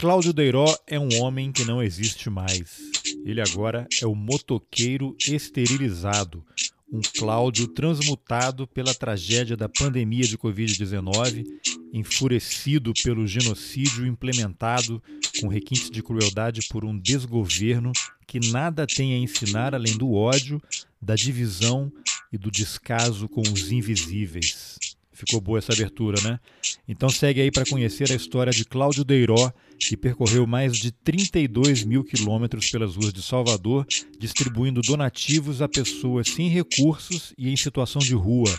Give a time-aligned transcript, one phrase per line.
[0.00, 2.78] Cláudio Deiró é um homem que não existe mais.
[3.24, 6.44] Ele agora é o motoqueiro esterilizado,
[6.92, 11.44] um Cláudio transmutado pela tragédia da pandemia de Covid-19,
[11.92, 15.02] enfurecido pelo genocídio implementado
[15.40, 17.90] com requintes de crueldade por um desgoverno
[18.24, 20.62] que nada tem a ensinar além do ódio,
[21.02, 21.92] da divisão
[22.32, 24.67] e do descaso com os invisíveis.
[25.18, 26.38] Ficou boa essa abertura, né?
[26.86, 31.82] Então segue aí para conhecer a história de Cláudio Deiró, que percorreu mais de 32
[31.82, 33.84] mil quilômetros pelas ruas de Salvador,
[34.16, 38.56] distribuindo donativos a pessoas sem recursos e em situação de rua.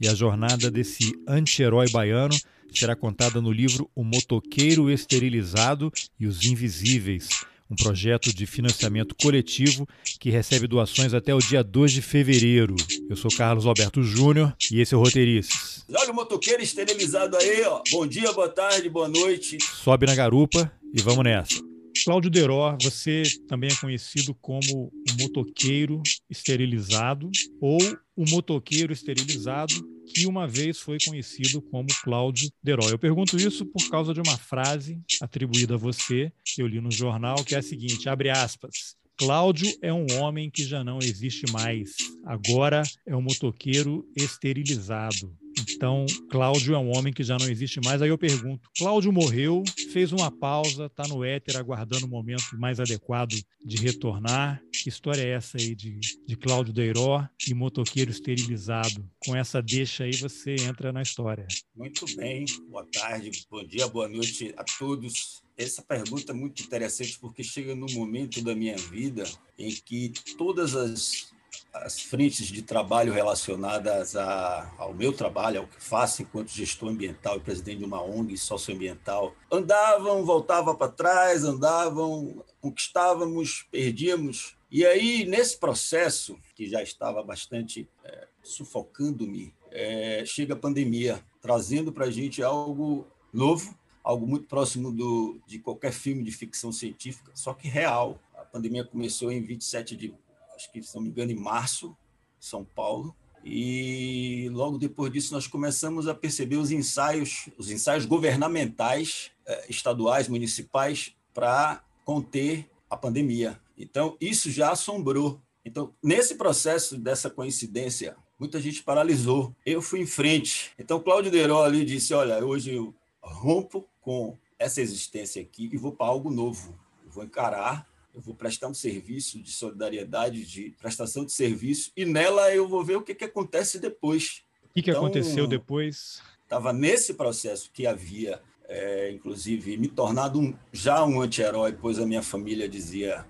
[0.00, 2.38] E a jornada desse anti-herói baiano
[2.72, 7.28] será contada no livro O Motoqueiro Esterilizado e os Invisíveis,
[7.68, 9.84] um projeto de financiamento coletivo
[10.20, 12.76] que recebe doações até o dia 2 de fevereiro.
[13.10, 15.77] Eu sou Carlos Alberto Júnior e esse é o Roteirices.
[15.90, 17.82] Olha o motoqueiro esterilizado aí, ó.
[17.90, 19.56] Bom dia, boa tarde, boa noite.
[19.62, 21.62] Sobe na garupa e vamos nessa.
[22.04, 27.78] Cláudio Deró, você também é conhecido como o motoqueiro esterilizado ou
[28.14, 29.74] o motoqueiro esterilizado
[30.06, 32.86] que uma vez foi conhecido como Cláudio Deró.
[32.90, 36.90] Eu pergunto isso por causa de uma frase atribuída a você que eu li no
[36.90, 41.50] jornal, que é a seguinte, abre aspas, Cláudio é um homem que já não existe
[41.50, 41.96] mais.
[42.24, 45.36] Agora é um motoqueiro esterilizado.
[45.70, 48.02] Então, Cláudio é um homem que já não existe mais.
[48.02, 52.80] Aí eu pergunto: Cláudio morreu, fez uma pausa, está no éter aguardando o momento mais
[52.80, 54.62] adequado de retornar.
[54.82, 59.08] Que história é essa aí de, de Cláudio Deiró e motoqueiro esterilizado?
[59.24, 61.46] Com essa deixa aí você entra na história.
[61.74, 65.42] Muito bem, boa tarde, bom dia, boa noite a todos.
[65.56, 69.24] Essa pergunta é muito interessante porque chega num momento da minha vida
[69.58, 71.27] em que todas as
[71.72, 77.36] as frentes de trabalho relacionadas a, ao meu trabalho, ao que faço enquanto gestor ambiental
[77.36, 84.56] e presidente de uma ONG socioambiental, andavam, voltavam para trás, andavam, conquistávamos, perdíamos.
[84.70, 91.92] E aí, nesse processo, que já estava bastante é, sufocando-me, é, chega a pandemia, trazendo
[91.92, 97.30] para a gente algo novo, algo muito próximo do, de qualquer filme de ficção científica,
[97.34, 98.20] só que real.
[98.34, 100.14] A pandemia começou em 27 de
[100.58, 101.96] acho que, se não me engano, em março,
[102.40, 103.14] São Paulo.
[103.44, 110.28] E logo depois disso nós começamos a perceber os ensaios, os ensaios governamentais, eh, estaduais,
[110.28, 113.60] municipais, para conter a pandemia.
[113.76, 115.40] Então, isso já assombrou.
[115.64, 119.54] Então, nesse processo dessa coincidência, muita gente paralisou.
[119.64, 120.72] Eu fui em frente.
[120.76, 122.92] Então, Cláudio Deiró ali disse: Olha, hoje eu
[123.22, 126.76] rompo com essa existência aqui e vou para algo novo.
[127.04, 132.04] Eu vou encarar eu vou prestar um serviço de solidariedade, de prestação de serviço, e
[132.04, 134.42] nela eu vou ver o que, que acontece depois.
[134.64, 136.22] O que, que então, aconteceu depois?
[136.42, 142.06] Estava nesse processo que havia, é, inclusive, me tornado um, já um anti-herói, pois a
[142.06, 143.26] minha família dizia: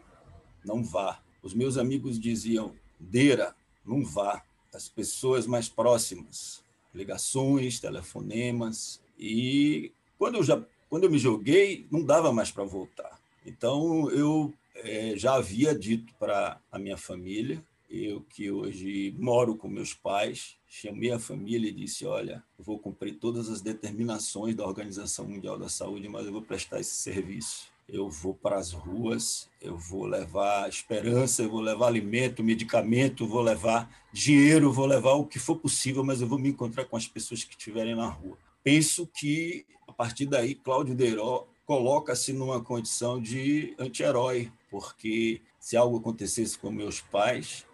[0.64, 1.20] não vá.
[1.42, 4.42] Os meus amigos diziam: Deira, não vá.
[4.72, 6.62] As pessoas mais próximas,
[6.94, 9.00] ligações, telefonemas.
[9.18, 13.18] E quando eu, já, quando eu me joguei, não dava mais para voltar.
[13.46, 14.52] Então, eu
[14.82, 20.56] é, já havia dito para a minha família, eu que hoje moro com meus pais,
[20.66, 25.68] chamei a família e disse: Olha, vou cumprir todas as determinações da Organização Mundial da
[25.68, 27.66] Saúde, mas eu vou prestar esse serviço.
[27.88, 33.40] Eu vou para as ruas, eu vou levar esperança, eu vou levar alimento, medicamento, vou
[33.40, 37.08] levar dinheiro, vou levar o que for possível, mas eu vou me encontrar com as
[37.08, 38.36] pessoas que estiverem na rua.
[38.62, 45.98] Penso que, a partir daí, Cláudio Deiró coloca-se numa condição de anti-herói, porque se algo
[45.98, 47.66] acontecesse com meus pais,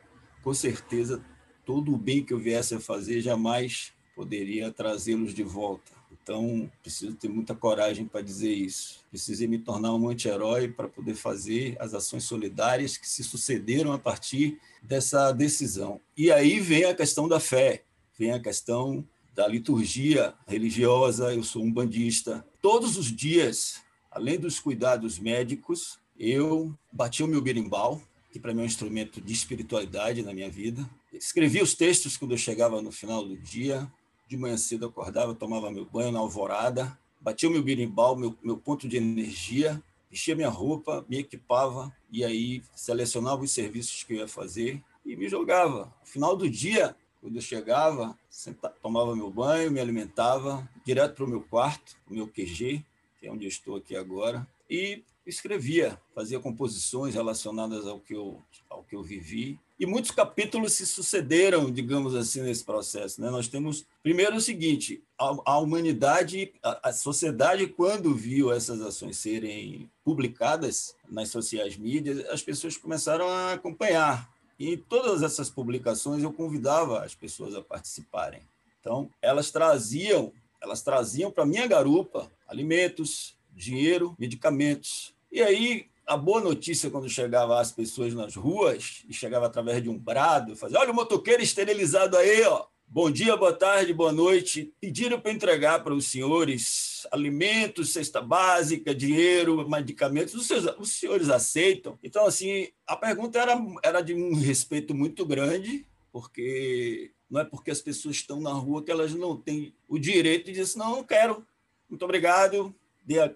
[0.43, 1.25] com certeza
[1.65, 5.93] todo o bem que eu viesse a fazer jamais poderia trazê-los de volta.
[6.13, 9.05] Então, preciso ter muita coragem para dizer isso.
[9.11, 13.99] Precisei me tornar um anti-herói para poder fazer as ações solidárias que se sucederam a
[13.99, 16.01] partir dessa decisão.
[16.17, 17.85] E aí vem a questão da fé,
[18.19, 21.35] vem a questão da liturgia religiosa.
[21.35, 22.47] Eu sou um bandista.
[22.63, 23.85] Todos os dias
[24.15, 28.01] além dos cuidados médicos, eu bati o meu berimbau,
[28.33, 30.89] que para mim é um instrumento de espiritualidade na minha vida.
[31.13, 33.91] Escrevia os textos quando eu chegava no final do dia.
[34.27, 38.37] De manhã cedo eu acordava, tomava meu banho na alvorada, batia o meu berimbau, meu,
[38.43, 39.81] meu ponto de energia,
[40.11, 45.15] vestia minha roupa, me equipava e aí selecionava os serviços que eu ia fazer e
[45.15, 45.93] me jogava.
[46.01, 51.25] No final do dia, quando eu chegava, sentava, tomava meu banho, me alimentava, direto para
[51.25, 52.85] o meu quarto, o meu QG,
[53.21, 58.43] que é onde eu estou aqui agora, e escrevia, fazia composições relacionadas ao que eu,
[58.69, 59.59] ao que eu vivi.
[59.79, 63.21] E muitos capítulos se sucederam, digamos assim, nesse processo.
[63.21, 63.31] Né?
[63.31, 69.17] Nós temos, primeiro, o seguinte: a, a humanidade, a, a, sociedade, quando viu essas ações
[69.17, 74.33] serem publicadas nas sociais mídias, as pessoas começaram a acompanhar.
[74.59, 78.43] E em todas essas publicações eu convidava as pessoas a participarem.
[78.81, 85.15] Então, elas traziam, elas traziam para minha garupa alimentos, dinheiro, medicamentos.
[85.31, 89.89] E aí a boa notícia quando chegava as pessoas nas ruas e chegava através de
[89.89, 92.67] um brado, fazia: "Olha o motoqueiro esterilizado aí, ó.
[92.87, 94.73] Bom dia, boa tarde, boa noite.
[94.81, 100.35] Pediram para entregar para os senhores alimentos, cesta básica, dinheiro, medicamentos.
[100.35, 101.99] Os, seus, os senhores aceitam?
[102.03, 107.71] Então, assim, a pergunta era, era de um respeito muito grande, porque não é porque
[107.73, 111.05] as pessoas estão na rua que elas não têm o direito de dizer, não, não
[111.05, 111.45] quero,
[111.91, 112.73] muito obrigado,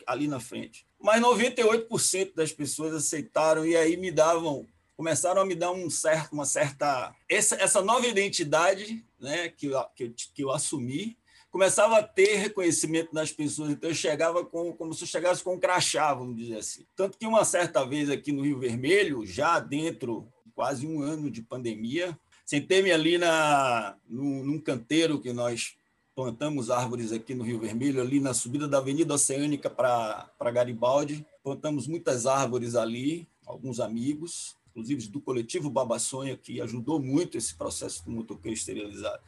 [0.07, 0.87] ali na frente.
[1.01, 4.67] Mas 98% das pessoas aceitaram e aí me davam,
[4.97, 7.15] começaram a me dar um certo, uma certa.
[7.29, 11.17] Essa, essa nova identidade né, que, eu, que, eu, que eu assumi,
[11.51, 13.71] começava a ter reconhecimento das pessoas.
[13.71, 16.87] Então, eu chegava com, como se eu chegasse com um crachá, vamos dizer assim.
[16.97, 21.31] Tanto que uma certa vez aqui no Rio Vermelho, já dentro de quase um ano
[21.31, 25.77] de pandemia, sentei-me ali na, num, num canteiro que nós
[26.19, 31.25] plantamos árvores aqui no Rio Vermelho, ali na subida da Avenida Oceânica para Garibaldi.
[31.45, 38.05] Plantamos muitas árvores ali, alguns amigos, inclusive do coletivo Babaçonha, que ajudou muito esse processo
[38.05, 39.23] do motoqueiro esterilizado.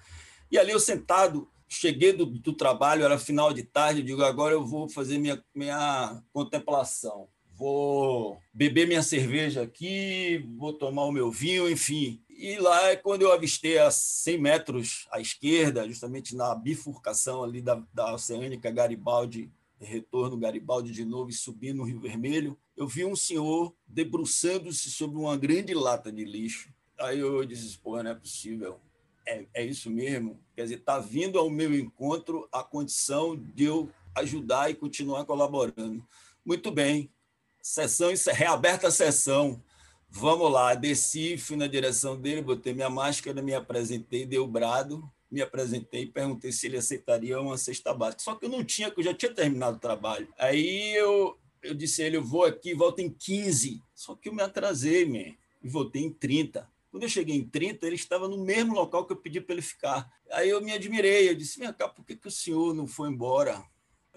[0.50, 4.66] E ali eu sentado, cheguei do, do trabalho, era final de tarde, digo, agora eu
[4.66, 7.28] vou fazer minha, minha contemplação.
[7.54, 12.20] Vou beber minha cerveja aqui, vou tomar o meu vinho, enfim.
[12.42, 17.60] E lá é quando eu avistei a 100 metros à esquerda, justamente na bifurcação ali
[17.60, 23.04] da, da Oceânica Garibaldi, retorno Garibaldi de novo e subindo o Rio Vermelho, eu vi
[23.04, 26.72] um senhor debruçando-se sobre uma grande lata de lixo.
[26.98, 28.81] Aí eu disse, pô, não é possível.
[29.26, 30.40] É, é isso mesmo?
[30.56, 36.02] Quer dizer, está vindo ao meu encontro a condição de eu ajudar e continuar colaborando.
[36.43, 37.12] Muito bem.
[37.60, 39.62] Sessão, reaberta a sessão.
[40.12, 45.08] Vamos lá, desci, fui na direção dele, botei minha máscara, me apresentei, dei o brado,
[45.30, 48.20] me apresentei, perguntei se ele aceitaria uma cesta básica.
[48.20, 50.28] Só que eu não tinha, porque eu já tinha terminado o trabalho.
[50.36, 53.80] Aí eu, eu disse a ele, eu vou aqui, volto em 15.
[53.94, 56.68] Só que eu me atrasei, man, e voltei em 30.
[56.90, 59.62] Quando eu cheguei em 30, ele estava no mesmo local que eu pedi para ele
[59.62, 60.12] ficar.
[60.32, 63.08] Aí eu me admirei, eu disse, vem cá, por que, que o senhor não foi
[63.08, 63.64] embora?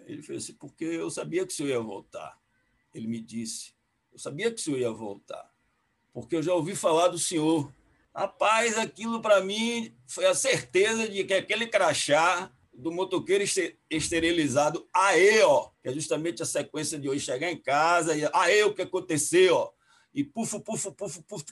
[0.08, 2.36] Ele fez assim, porque eu sabia que o senhor ia voltar.
[2.94, 3.76] Ele me disse,
[4.12, 5.53] eu sabia que o senhor ia voltar
[6.14, 7.74] porque eu já ouvi falar do senhor.
[8.16, 13.44] Rapaz, aquilo para mim foi a certeza de que aquele crachá do motoqueiro
[13.90, 18.64] esterilizado, aê, ó, que é justamente a sequência de hoje chegar em casa e aê,
[18.64, 19.72] o que aconteceu, ó,
[20.14, 21.46] e pufo, pufo, pufo, pufo,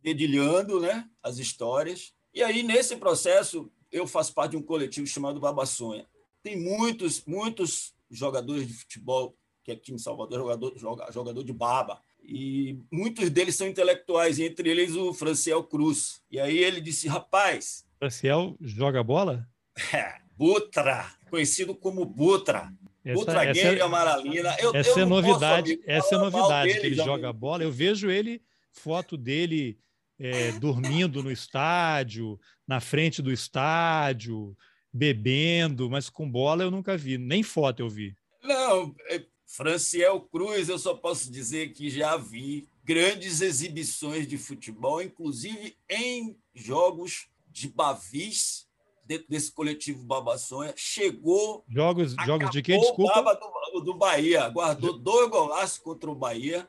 [0.00, 2.14] dedilhando, né, as histórias.
[2.32, 6.06] E aí, nesse processo, eu faço parte de um coletivo chamado Babaçonha.
[6.42, 12.80] Tem muitos, muitos jogadores de futebol, que aqui em Salvador, jogador, jogador de baba, e
[12.90, 16.20] muitos deles são intelectuais, entre eles o Franciel Cruz.
[16.30, 17.84] E aí ele disse: rapaz.
[17.98, 19.48] Franciel joga bola?
[19.92, 22.72] É, Butra, conhecido como Butra.
[23.04, 24.56] Essa, Butra essa é, Amaralina.
[24.58, 27.62] Eu, essa eu é novidade, essa é novidade dele, que ele joga bola.
[27.62, 28.42] Eu vejo ele,
[28.72, 29.78] foto dele
[30.18, 34.56] é, dormindo no estádio, na frente do estádio,
[34.92, 38.16] bebendo, mas com bola eu nunca vi, nem foto eu vi.
[38.42, 45.00] Não, é, Franciel Cruz, eu só posso dizer que já vi grandes exibições de futebol,
[45.00, 48.66] inclusive em jogos de Bavis,
[49.04, 51.64] dentro desse coletivo Babaçonha, chegou.
[51.68, 52.78] Jogos, jogos de quem?
[52.80, 53.38] Desculpa.
[53.72, 56.68] Do, do Bahia, guardou dois golaços contra o Bahia.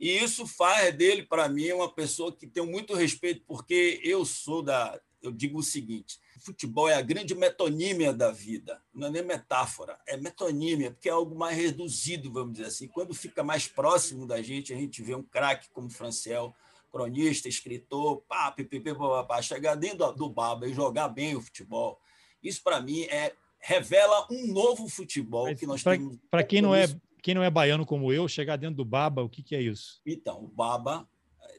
[0.00, 4.62] E isso faz dele, para mim, uma pessoa que tem muito respeito, porque eu sou
[4.62, 4.98] da.
[5.22, 9.98] Eu digo o seguinte: futebol é a grande metonímia da vida, não é nem metáfora,
[10.06, 12.86] é metonímia, porque é algo mais reduzido, vamos dizer assim.
[12.88, 16.54] Quando fica mais próximo da gente, a gente vê um craque como Franciel,
[16.92, 18.92] cronista, escritor, pá, pipipi,
[19.26, 21.98] pá, chegar dentro do, do baba e jogar bem o futebol.
[22.42, 26.18] Isso, para mim, é revela um novo futebol Mas que nós pra, temos.
[26.30, 26.86] Para quem não é
[27.22, 29.98] quem não é baiano como eu, chegar dentro do baba, o que, que é isso?
[30.04, 31.08] Então, o baba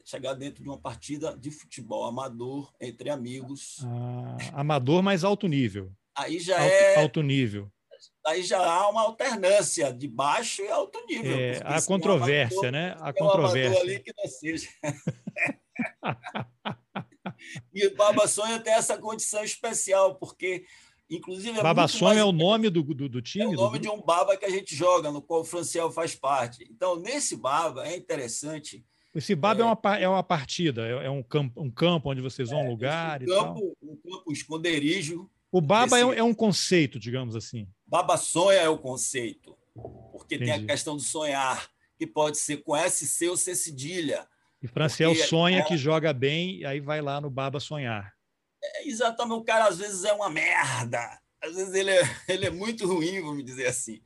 [0.06, 3.84] chegar dentro de uma partida de futebol amador entre amigos.
[3.84, 5.92] Ah, amador, mas alto nível.
[6.16, 7.68] Aí já alto, é alto nível.
[8.24, 11.36] Aí já há uma alternância de baixo e alto nível.
[11.36, 12.96] É, a controvérsia, né?
[13.00, 13.80] A controvérsia.
[13.80, 14.68] ali que não seja.
[17.74, 20.64] e o Baba Sonha tem essa condição especial, porque
[21.08, 23.44] Inclusive, é Baba Sonha é o nome do, do, do time?
[23.44, 23.82] É o nome do...
[23.82, 26.66] de um Baba que a gente joga, no qual o Franciel faz parte.
[26.68, 28.84] Então, nesse Baba, é interessante
[29.16, 32.20] Esse Baba é, é, uma, é uma partida, é, é um, campo, um campo onde
[32.20, 33.90] vocês vão é, lugar um e campo, tal.
[33.90, 35.30] Um campo, um esconderijo.
[35.50, 36.18] O Baba desse...
[36.18, 37.66] é, um conceito, digamos assim.
[37.86, 39.56] Baba sonha é o conceito,
[40.12, 40.52] porque Entendi.
[40.52, 41.66] tem a questão do sonhar,
[41.98, 44.28] que pode ser com SC ou C cedilha.
[44.62, 48.12] E Franciel sonha que joga bem, e aí vai lá no Baba sonhar.
[48.62, 52.50] É, exatamente, o cara às vezes é uma merda, às vezes ele é, ele é
[52.50, 54.02] muito ruim, vamos dizer assim.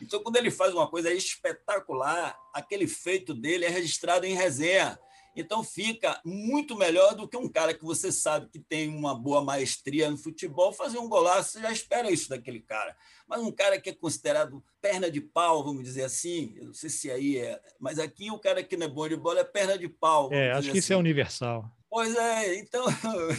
[0.00, 4.98] Então, quando ele faz uma coisa espetacular, aquele feito dele é registrado em resenha.
[5.34, 9.42] Então, fica muito melhor do que um cara que você sabe que tem uma boa
[9.42, 11.52] maestria no futebol fazer um golaço.
[11.52, 12.96] Você já espera isso daquele cara.
[13.26, 16.90] Mas um cara que é considerado perna de pau, vamos dizer assim, eu não sei
[16.90, 19.78] se aí é, mas aqui o cara que não é bom de bola é perna
[19.78, 20.32] de pau.
[20.32, 20.78] É, acho que assim.
[20.78, 21.00] isso é assim.
[21.00, 21.70] universal.
[21.88, 22.84] Pois é, então,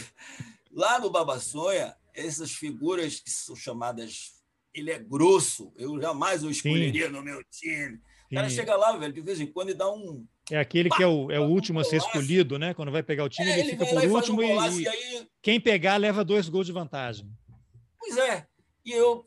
[0.72, 4.41] lá no Babassonha, essas figuras que são chamadas
[4.74, 7.12] ele é grosso, eu jamais o escolheria Sim.
[7.12, 8.00] no meu time.
[8.30, 10.26] O cara chega lá, velho, de vez em quando e dá um.
[10.50, 12.72] É aquele que é o, é o último a ser escolhido, né?
[12.72, 15.28] Quando vai pegar o time, é, ele, ele, fica por último um e, e, aí...
[15.42, 17.30] quem pegar leva dois gols de vantagem.
[17.98, 18.46] Pois é.
[18.84, 19.26] E eu,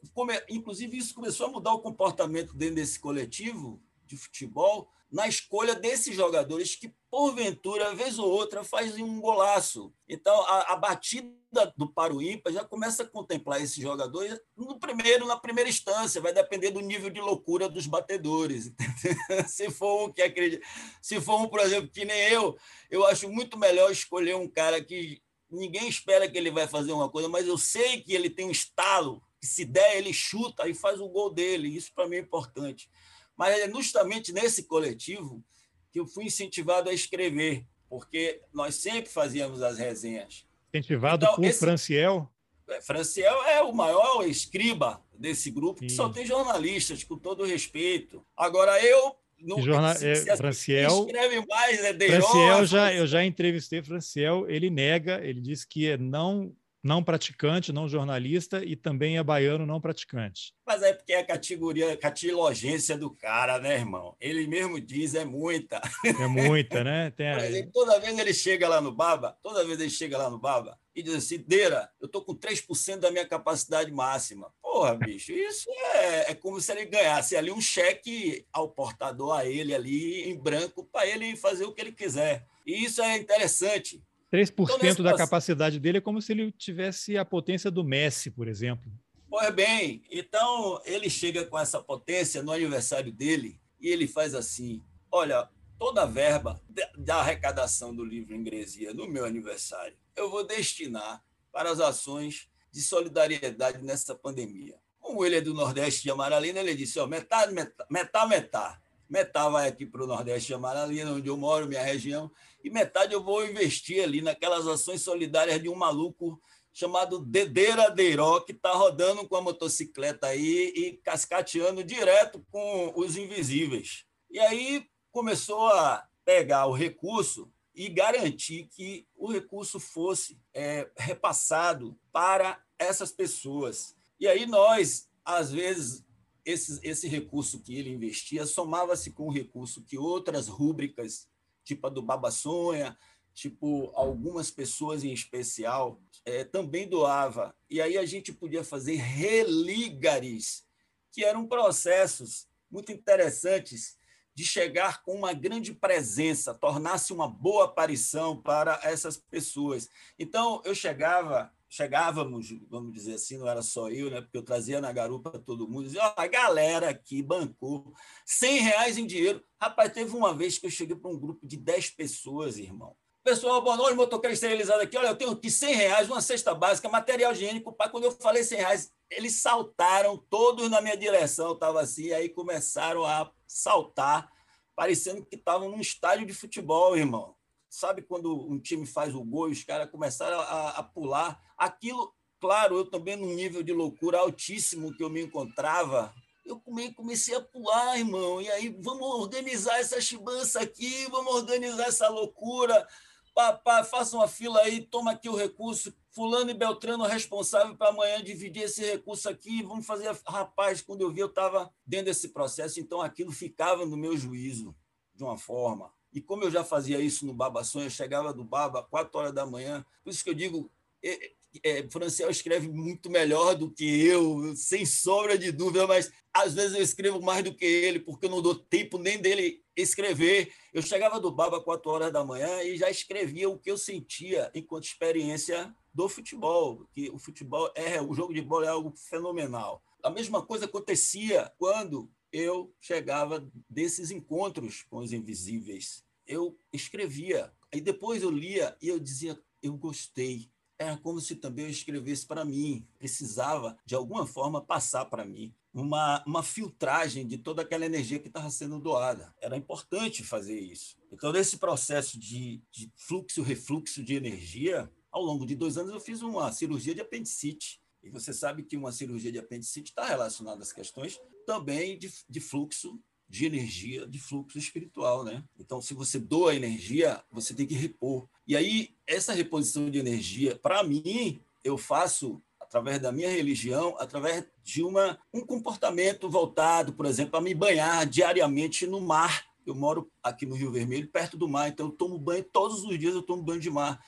[0.49, 6.15] inclusive, isso começou a mudar o comportamento dentro desse coletivo de futebol, na escolha desses
[6.15, 9.93] jogadores que, porventura, vez ou outra, fazem um golaço.
[10.09, 11.29] Então, a, a batida
[11.77, 16.33] do paro ímpar já começa a contemplar esses jogadores no primeiro, na primeira instância, vai
[16.33, 18.73] depender do nível de loucura dos batedores.
[19.47, 20.65] se for um que acredita,
[21.01, 22.57] se for um, por exemplo, que nem eu,
[22.89, 27.09] eu acho muito melhor escolher um cara que ninguém espera que ele vai fazer uma
[27.09, 30.73] coisa, mas eu sei que ele tem um estalo, que se der, ele chuta e
[30.73, 31.75] faz o gol dele.
[31.75, 32.89] Isso para mim é importante.
[33.37, 35.43] Mas é justamente nesse coletivo
[35.91, 40.45] que eu fui incentivado a escrever, porque nós sempre fazíamos as resenhas.
[40.77, 41.59] Incentivado então, por esse...
[41.59, 42.29] Franciel?
[42.67, 45.87] É, Franciel é o maior escriba desse grupo, Sim.
[45.87, 48.25] que só tem jornalistas, com todo respeito.
[48.35, 53.83] Agora, eu não, Jornal, se, se Franciel escreve mais, é Franciel já eu já entrevistei
[53.83, 59.23] Franciel, ele nega, ele diz que é não não praticante, não jornalista e também é
[59.23, 60.53] baiano não praticante.
[60.63, 64.15] Mas é porque é a categoria, a catilogência do cara, né, irmão?
[64.21, 65.81] Ele mesmo diz, é muita.
[66.05, 67.09] É muita, né?
[67.17, 67.43] Tem a...
[67.43, 70.77] exemplo, toda vez ele chega lá no Baba, toda vez ele chega lá no Baba
[70.95, 74.53] e diz assim, Deira, eu tô com 3% da minha capacidade máxima.
[74.61, 79.43] Porra, bicho, isso é, é como se ele ganhasse ali um cheque ao portador, a
[79.43, 82.45] ele ali, em branco, para ele fazer o que ele quiser.
[82.63, 84.03] E isso é interessante,
[84.33, 84.51] 3%
[84.83, 88.91] então, da capacidade dele é como se ele tivesse a potência do Messi, por exemplo.
[89.29, 94.81] Pois bem, então ele chega com essa potência no aniversário dele e ele faz assim:
[95.11, 96.61] olha, toda a verba
[96.97, 102.81] da arrecadação do livro Ingresia no meu aniversário eu vou destinar para as ações de
[102.81, 104.77] solidariedade nessa pandemia.
[104.99, 108.81] Como ele é do Nordeste de Amaralina, ele disse: ó, metade, metade, metade, metade.
[109.09, 112.31] Metade vai aqui para o Nordeste de Amaralina, onde eu moro, minha região,
[112.63, 116.41] e metade eu vou investir ali naquelas ações solidárias de um maluco
[116.73, 123.15] chamado Dedeira Deiró, que está rodando com a motocicleta aí e cascateando direto com os
[123.15, 124.05] invisíveis.
[124.29, 131.97] E aí começou a pegar o recurso e garantir que o recurso fosse é, repassado
[132.11, 133.95] para essas pessoas.
[134.19, 136.04] E aí nós, às vezes,
[136.45, 141.27] esse, esse recurso que ele investia somava-se com o recurso que outras rúbricas,
[141.63, 142.97] tipo a do Babassonha,
[143.33, 147.55] tipo algumas pessoas em especial, é, também doava.
[147.69, 150.63] E aí a gente podia fazer religares,
[151.11, 153.97] que eram processos muito interessantes
[154.33, 159.89] de chegar com uma grande presença, tornar-se uma boa aparição para essas pessoas.
[160.19, 164.21] Então, eu chegava chegávamos, vamos dizer assim, não era só eu, né?
[164.21, 167.93] porque eu trazia na garupa todo mundo, dizia, oh, a galera aqui bancou
[168.25, 169.43] 100 reais em dinheiro.
[169.59, 172.95] Rapaz, teve uma vez que eu cheguei para um grupo de 10 pessoas, irmão.
[173.23, 174.95] Pessoal, boa noite, motoqueiro esterilizado aqui.
[174.95, 177.73] Olha, eu tenho aqui 100 reais, uma cesta básica, material higiênico.
[177.73, 181.53] Pai, quando eu falei 100 reais, eles saltaram todos na minha direção.
[181.53, 184.31] Estava assim, aí começaram a saltar,
[184.75, 187.34] parecendo que estavam num estádio de futebol, irmão
[187.75, 191.41] sabe quando um time faz o gol e os caras começaram a, a pular?
[191.57, 196.13] Aquilo, claro, eu também num nível de loucura altíssimo que eu me encontrava,
[196.45, 196.61] eu
[196.95, 198.41] comecei a pular, irmão.
[198.41, 202.87] E aí, vamos organizar essa chibança aqui, vamos organizar essa loucura.
[203.33, 205.93] Papá, faça uma fila aí, toma aqui o recurso.
[206.11, 209.63] Fulano e Beltrano responsável para amanhã dividir esse recurso aqui.
[209.63, 210.15] Vamos fazer.
[210.25, 214.73] Rapaz, quando eu vi, eu estava dentro desse processo, então aquilo ficava no meu juízo,
[215.13, 215.91] de uma forma.
[216.15, 219.19] E como eu já fazia isso no Baba Sonho, eu chegava do Baba às quatro
[219.19, 219.85] horas da manhã.
[220.01, 220.71] Por isso que eu digo,
[221.03, 221.31] é,
[221.61, 226.73] é, Franciel escreve muito melhor do que eu, sem sombra de dúvida, mas às vezes
[226.73, 230.53] eu escrevo mais do que ele, porque eu não dou tempo nem dele escrever.
[230.73, 233.77] Eu chegava do Baba às 4 horas da manhã e já escrevia o que eu
[233.77, 238.93] sentia enquanto experiência do futebol, que o futebol é o jogo de bola é algo
[238.95, 239.83] fenomenal.
[240.01, 246.04] A mesma coisa acontecia quando eu chegava desses encontros com os invisíveis.
[246.27, 250.49] Eu escrevia, e depois eu lia e eu dizia, eu gostei.
[250.77, 255.53] Era como se também eu escrevesse para mim, precisava de alguma forma passar para mim
[255.73, 259.33] uma, uma filtragem de toda aquela energia que estava sendo doada.
[259.41, 260.97] Era importante fazer isso.
[261.11, 265.99] Então, nesse processo de, de fluxo refluxo de energia, ao longo de dois anos eu
[265.99, 267.81] fiz uma cirurgia de apendicite.
[268.01, 272.39] E você sabe que uma cirurgia de apendicite está relacionada às questões também de, de
[272.39, 275.43] fluxo de energia, de fluxo espiritual, né?
[275.59, 278.27] Então, se você doa energia, você tem que repor.
[278.47, 284.45] E aí, essa reposição de energia, para mim, eu faço através da minha religião, através
[284.63, 289.45] de uma, um comportamento voltado, por exemplo, a me banhar diariamente no mar.
[289.65, 292.99] Eu moro aqui no Rio Vermelho, perto do mar, então eu tomo banho todos os
[292.99, 294.03] dias, eu tomo banho de mar.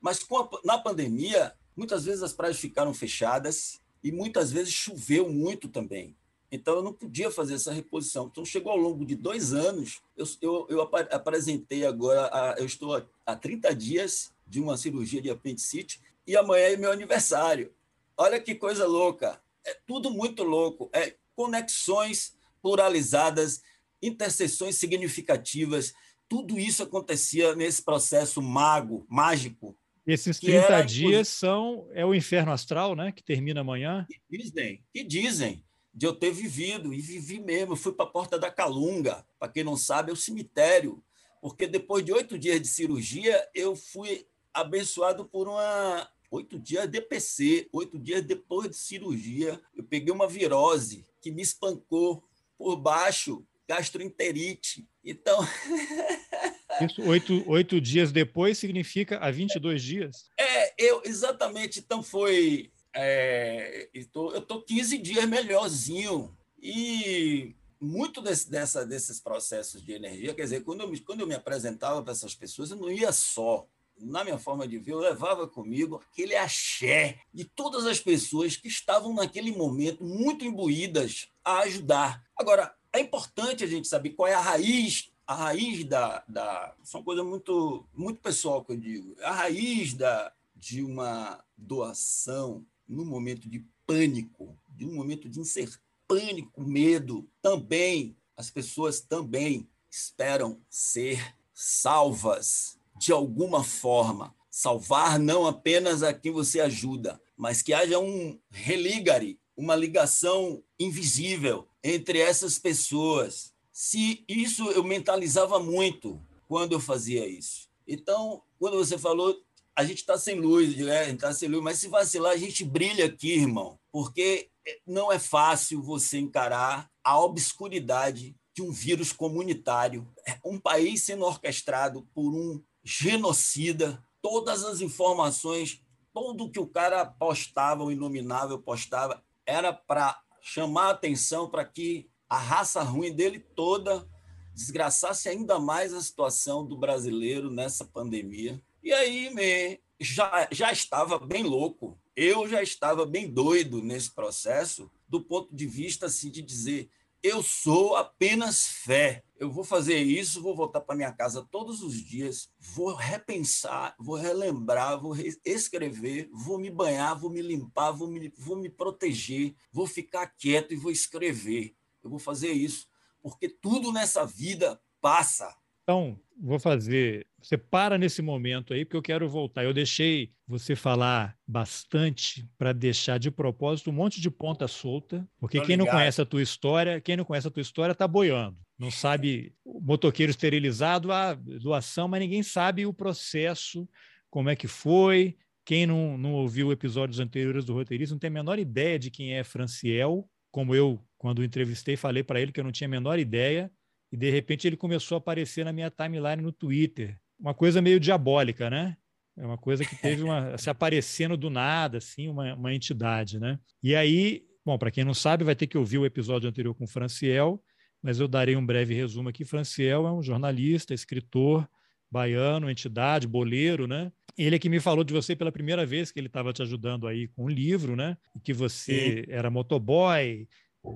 [0.00, 5.68] Mas a, na pandemia, muitas vezes as praias ficaram fechadas e muitas vezes choveu muito
[5.68, 6.16] também.
[6.52, 8.28] Então, eu não podia fazer essa reposição.
[8.30, 13.02] Então, chegou ao longo de dois anos, eu, eu, eu apresentei agora, a, eu estou
[13.24, 17.72] há 30 dias de uma cirurgia de apendicite e amanhã é meu aniversário.
[18.18, 19.40] Olha que coisa louca.
[19.64, 20.90] É tudo muito louco.
[20.92, 23.62] É conexões pluralizadas,
[24.02, 25.94] interseções significativas.
[26.28, 29.74] Tudo isso acontecia nesse processo mago, mágico.
[30.06, 33.10] Esses 30 dias são é o inferno astral, né?
[33.10, 34.06] Que termina amanhã.
[34.06, 37.72] Que dizem, que dizem de eu ter vivido, e vivi mesmo.
[37.72, 41.02] Eu fui para a Porta da Calunga, para quem não sabe, é o cemitério,
[41.40, 46.08] porque depois de oito dias de cirurgia, eu fui abençoado por uma.
[46.30, 51.42] Oito dias de PC, oito dias depois de cirurgia, eu peguei uma virose que me
[51.42, 52.24] espancou
[52.56, 54.88] por baixo, gastroenterite.
[55.04, 55.38] Então.
[56.80, 60.30] Isso, oito, oito dias depois significa há 22 dias?
[60.38, 61.80] É, eu, exatamente.
[61.80, 66.36] Então foi é, eu estou 15 dias melhorzinho.
[66.60, 71.26] E muito desse, dessa, desses processos de energia, quer dizer, quando eu, me, quando eu
[71.26, 73.66] me apresentava para essas pessoas, eu não ia só.
[73.98, 78.68] Na minha forma de ver, eu levava comigo aquele axé de todas as pessoas que
[78.68, 82.24] estavam naquele momento muito imbuídas a ajudar.
[82.36, 86.98] Agora, é importante a gente saber qual é a raiz a raiz da, da isso
[86.98, 93.04] é coisa muito muito pessoal que eu digo a raiz da de uma doação num
[93.04, 100.60] momento de pânico, de um momento de incerteza, pânico, medo, também as pessoas também esperam
[100.68, 104.34] ser salvas de alguma forma.
[104.50, 111.66] Salvar não apenas a quem você ajuda, mas que haja um religare, uma ligação invisível
[111.82, 113.52] entre essas pessoas.
[113.72, 117.68] Se isso eu mentalizava muito quando eu fazia isso.
[117.86, 119.36] Então, quando você falou
[119.74, 121.06] a gente está sem luz, né?
[121.06, 124.50] gente está sem luz, mas se vacilar, a gente brilha aqui, irmão, porque
[124.86, 131.24] não é fácil você encarar a obscuridade de um vírus comunitário, é um país sendo
[131.24, 135.82] orquestrado por um genocida, todas as informações,
[136.12, 142.10] tudo que o cara postava, o inominável postava, era para chamar a atenção para que
[142.28, 144.06] a raça ruim dele toda
[144.54, 151.18] desgraçasse ainda mais a situação do brasileiro nessa pandemia e aí me, já, já estava
[151.18, 156.42] bem louco, eu já estava bem doido nesse processo, do ponto de vista assim, de
[156.42, 156.90] dizer:
[157.22, 159.22] eu sou apenas fé.
[159.38, 164.16] Eu vou fazer isso, vou voltar para minha casa todos os dias, vou repensar, vou
[164.16, 165.14] relembrar, vou
[165.44, 170.72] escrever, vou me banhar, vou me limpar, vou me, vou me proteger, vou ficar quieto
[170.72, 171.74] e vou escrever.
[172.02, 172.88] Eu vou fazer isso,
[173.20, 175.56] porque tudo nessa vida passa.
[175.92, 177.26] Então, vou fazer.
[177.38, 179.62] Você para nesse momento aí, porque eu quero voltar.
[179.62, 185.60] Eu deixei você falar bastante para deixar de propósito um monte de ponta solta, porque
[185.60, 188.56] quem não conhece a tua história, quem não conhece a tua história está boiando.
[188.78, 193.86] Não sabe o motoqueiro esterilizado, a doação, mas ninguém sabe o processo,
[194.30, 195.36] como é que foi.
[195.64, 199.34] Quem não, não ouviu episódios anteriores do roteirista não tem a menor ideia de quem
[199.34, 203.18] é Franciel, como eu, quando entrevistei, falei para ele que eu não tinha a menor
[203.18, 203.70] ideia
[204.12, 207.18] e de repente ele começou a aparecer na minha timeline no Twitter.
[207.40, 208.96] Uma coisa meio diabólica, né?
[209.36, 213.58] É uma coisa que teve uma se aparecendo do nada, assim, uma, uma entidade, né?
[213.82, 216.84] E aí, bom, para quem não sabe, vai ter que ouvir o episódio anterior com
[216.84, 217.62] o Franciel,
[218.02, 219.46] mas eu darei um breve resumo aqui.
[219.46, 221.66] Franciel é um jornalista, escritor,
[222.10, 224.12] baiano, entidade, boleiro, né?
[224.36, 227.06] Ele é que me falou de você pela primeira vez, que ele estava te ajudando
[227.06, 228.18] aí com um livro, né?
[228.36, 229.32] E que você Sim.
[229.32, 230.46] era motoboy,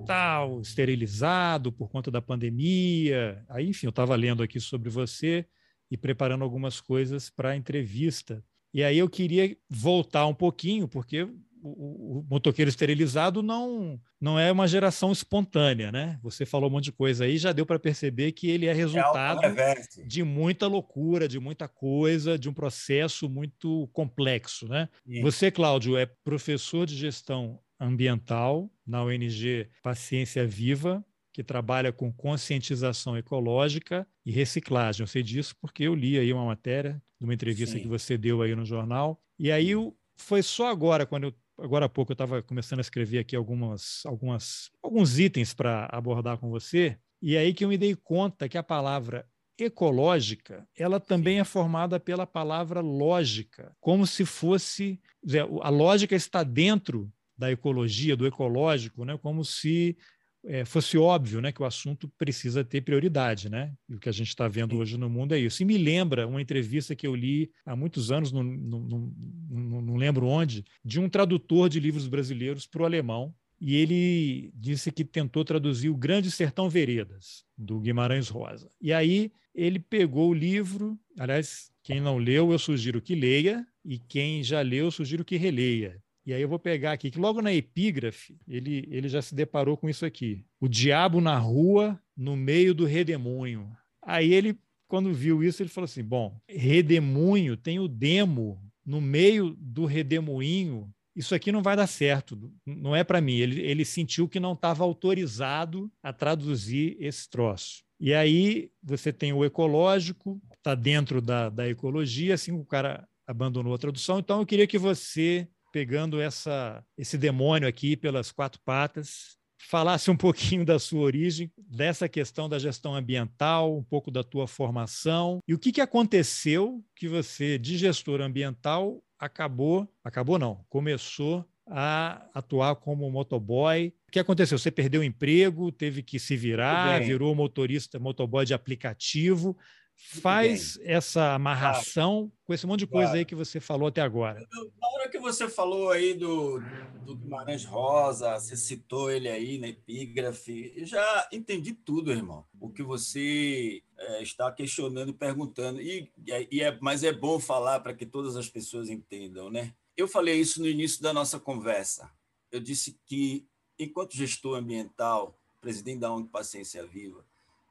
[0.07, 3.45] tal, esterilizado por conta da pandemia.
[3.49, 5.47] Aí, enfim, eu estava lendo aqui sobre você
[5.91, 8.43] e preparando algumas coisas para a entrevista.
[8.75, 11.29] E aí eu queria voltar um pouquinho, porque
[11.63, 16.19] o, o, motoqueiro esterilizado não, não é uma geração espontânea, né?
[16.23, 18.73] Você falou um monte de coisa aí, já deu para perceber que ele é, é
[18.73, 19.75] resultado é
[20.07, 24.89] de muita loucura, de muita coisa, de um processo muito complexo, né?
[25.07, 25.23] Sim.
[25.23, 33.17] Você, Cláudio, é professor de gestão ambiental na ONG Paciência Viva, que trabalha com conscientização
[33.17, 35.03] ecológica e reciclagem.
[35.03, 37.83] Eu sei disso porque eu li aí uma matéria de uma entrevista Sim.
[37.83, 39.21] que você deu aí no jornal.
[39.39, 39.73] E aí
[40.17, 44.05] foi só agora, quando eu agora há pouco eu estava começando a escrever aqui algumas,
[44.05, 48.59] algumas, alguns itens para abordar com você, e aí que eu me dei conta que
[48.59, 49.27] a palavra
[49.59, 56.43] ecológica, ela também é formada pela palavra lógica, como se fosse, dizer, a lógica está
[56.43, 59.19] dentro da ecologia, do ecológico, né?
[59.19, 59.97] como se
[60.45, 63.49] é, fosse óbvio né, que o assunto precisa ter prioridade.
[63.49, 63.73] Né?
[63.89, 65.63] E o que a gente está vendo hoje no mundo é isso.
[65.63, 69.13] E me lembra uma entrevista que eu li há muitos anos, não, não,
[69.51, 73.35] não, não lembro onde, de um tradutor de livros brasileiros para o alemão.
[73.61, 78.71] E ele disse que tentou traduzir O Grande Sertão Veredas, do Guimarães Rosa.
[78.81, 83.99] E aí ele pegou o livro, aliás, quem não leu, eu sugiro que leia, e
[83.99, 86.03] quem já leu, eu sugiro que releia.
[86.27, 89.77] E aí eu vou pegar aqui, que logo na epígrafe, ele, ele já se deparou
[89.77, 90.45] com isso aqui.
[90.61, 93.71] O diabo na rua, no meio do redemoinho.
[94.03, 94.59] Aí ele,
[94.89, 100.93] quando viu isso, ele falou assim, bom, redemoinho, tem o demo no meio do redemoinho,
[101.15, 103.37] isso aqui não vai dar certo, não é para mim.
[103.37, 107.85] Ele, ele sentiu que não estava autorizado a traduzir esse troço.
[107.99, 113.75] E aí você tem o ecológico, está dentro da, da ecologia, assim o cara abandonou
[113.75, 114.19] a tradução.
[114.19, 120.17] Então eu queria que você pegando essa, esse demônio aqui pelas quatro patas, falasse um
[120.17, 125.53] pouquinho da sua origem, dessa questão da gestão ambiental, um pouco da tua formação e
[125.53, 132.77] o que, que aconteceu que você, de gestor ambiental, acabou, acabou não, começou a atuar
[132.77, 133.93] como motoboy.
[134.09, 134.59] O que aconteceu?
[134.59, 139.55] Você perdeu o emprego, teve que se virar, virou motorista, motoboy de aplicativo
[139.97, 142.33] faz essa amarração claro.
[142.45, 143.19] com esse monte de coisa claro.
[143.19, 144.47] aí que você falou até agora.
[144.81, 146.61] Na hora que você falou aí do,
[147.05, 152.45] do Guimarães Rosa, você citou ele aí na epígrafe, eu já entendi tudo, irmão.
[152.61, 155.81] O que você é, está questionando e perguntando.
[155.81, 156.13] E,
[156.51, 159.75] e é, mas é bom falar para que todas as pessoas entendam, né?
[159.97, 162.11] Eu falei isso no início da nossa conversa.
[162.53, 163.47] Eu disse que,
[163.79, 167.25] enquanto gestor ambiental, presidente da ONG Paciência Viva,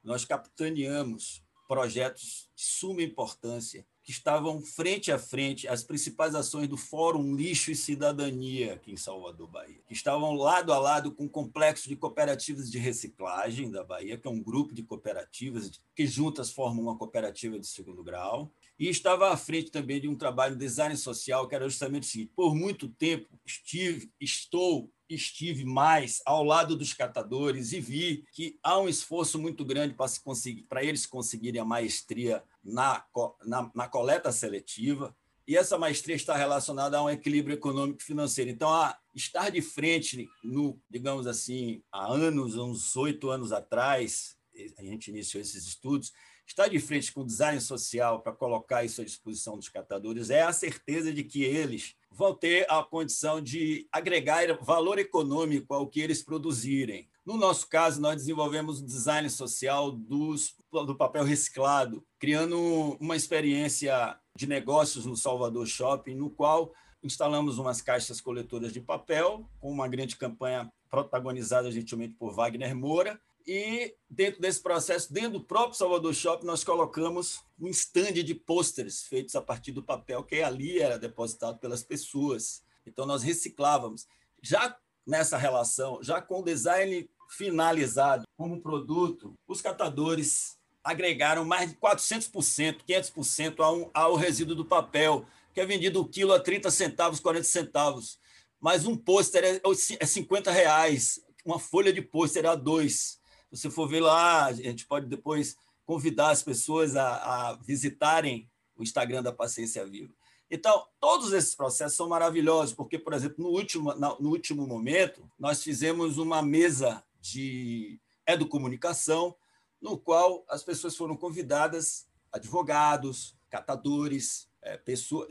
[0.03, 6.77] nós capitaneamos projetos de suma importância que estavam frente a frente às principais ações do
[6.77, 11.29] Fórum Lixo e Cidadania aqui em Salvador, Bahia, que estavam lado a lado com o
[11.29, 16.51] complexo de cooperativas de reciclagem da Bahia, que é um grupo de cooperativas que juntas
[16.51, 20.65] formam uma cooperativa de segundo grau, e estava à frente também de um trabalho de
[20.65, 26.43] design social que era justamente o seguinte: por muito tempo estive, estou estive mais ao
[26.43, 30.83] lado dos catadores e vi que há um esforço muito grande para se conseguir, para
[30.83, 33.03] eles conseguirem a maestria na,
[33.43, 35.15] na, na, coleta seletiva.
[35.47, 38.49] E essa maestria está relacionada a um equilíbrio econômico e financeiro.
[38.49, 44.35] Então, a estar de frente, no, digamos assim, há anos, uns oito anos atrás,
[44.77, 46.11] a gente iniciou esses estudos,
[46.47, 50.43] estar de frente com o design social para colocar isso à disposição dos catadores é
[50.43, 55.99] a certeza de que eles vão ter a condição de agregar valor econômico ao que
[55.99, 57.09] eles produzirem.
[57.25, 62.57] No nosso caso, nós desenvolvemos o design social dos, do papel reciclado, criando
[62.99, 66.71] uma experiência de negócios no Salvador Shopping, no qual
[67.03, 73.19] instalamos umas caixas coletoras de papel, com uma grande campanha protagonizada gentilmente por Wagner Moura,
[73.47, 79.03] e dentro desse processo, dentro do próprio Salvador Shopping, nós colocamos um stand de pôsteres
[79.03, 82.63] feitos a partir do papel que ali era depositado pelas pessoas.
[82.87, 84.07] Então, nós reciclávamos.
[84.41, 91.77] Já nessa relação, já com o design finalizado como produto, os catadores agregaram mais de
[91.77, 97.19] 400%, 500% ao, ao resíduo do papel, que é vendido o quilo a 30 centavos,
[97.19, 98.19] 40 centavos.
[98.59, 99.61] Mas um pôster é,
[99.99, 103.23] é 50 reais, uma folha de pôster a dois
[103.55, 108.83] você for ver lá, a gente pode depois convidar as pessoas a, a visitarem o
[108.83, 110.13] Instagram da Paciência Viva.
[110.49, 115.63] Então, todos esses processos são maravilhosos, porque, por exemplo, no último, no último momento, nós
[115.63, 119.35] fizemos uma mesa de educomunicação,
[119.81, 125.27] no qual as pessoas foram convidadas, advogados, catadores, é, pessoa,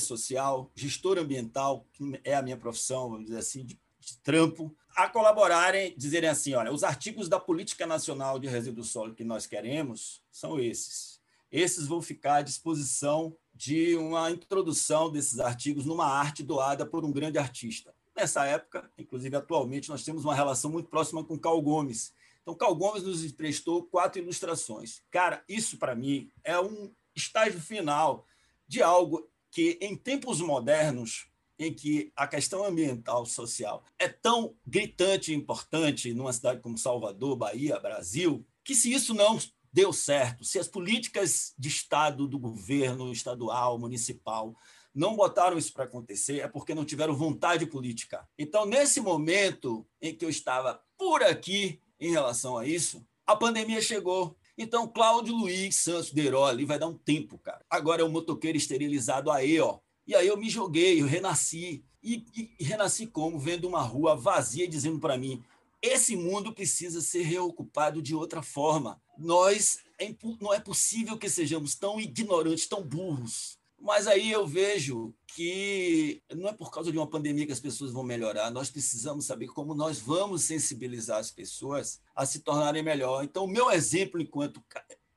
[0.00, 5.08] social, gestor ambiental, que é a minha profissão, vamos dizer assim, de de trampo, a
[5.08, 10.22] colaborarem, dizerem assim: olha, os artigos da Política Nacional de Resíduo Sólido que nós queremos
[10.32, 11.20] são esses.
[11.52, 17.12] Esses vão ficar à disposição de uma introdução desses artigos numa arte doada por um
[17.12, 17.94] grande artista.
[18.16, 22.12] Nessa época, inclusive atualmente, nós temos uma relação muito próxima com Carl Gomes.
[22.42, 25.02] Então, Carl Gomes nos emprestou quatro ilustrações.
[25.10, 28.26] Cara, isso para mim é um estágio final
[28.66, 35.32] de algo que, em tempos modernos, em que a questão ambiental social é tão gritante
[35.32, 39.38] e importante numa cidade como Salvador, Bahia, Brasil, que se isso não
[39.72, 44.54] deu certo, se as políticas de Estado, do governo estadual, municipal,
[44.94, 48.26] não botaram isso para acontecer, é porque não tiveram vontade política.
[48.38, 53.82] Então, nesse momento em que eu estava por aqui em relação a isso, a pandemia
[53.82, 54.36] chegou.
[54.56, 57.62] Então, Cláudio Luiz Santos Deiró ali vai dar um tempo, cara.
[57.68, 59.78] Agora é o motoqueiro esterilizado aí, ó.
[60.06, 61.84] E aí eu me joguei, eu renasci.
[62.02, 63.38] E, e, e renasci como?
[63.38, 65.42] Vendo uma rua vazia dizendo para mim:
[65.82, 69.00] esse mundo precisa ser reocupado de outra forma.
[69.18, 73.58] Nós é, não é possível que sejamos tão ignorantes, tão burros.
[73.78, 77.92] Mas aí eu vejo que não é por causa de uma pandemia que as pessoas
[77.92, 78.50] vão melhorar.
[78.50, 83.22] Nós precisamos saber como nós vamos sensibilizar as pessoas a se tornarem melhor.
[83.22, 84.64] Então, o meu exemplo enquanto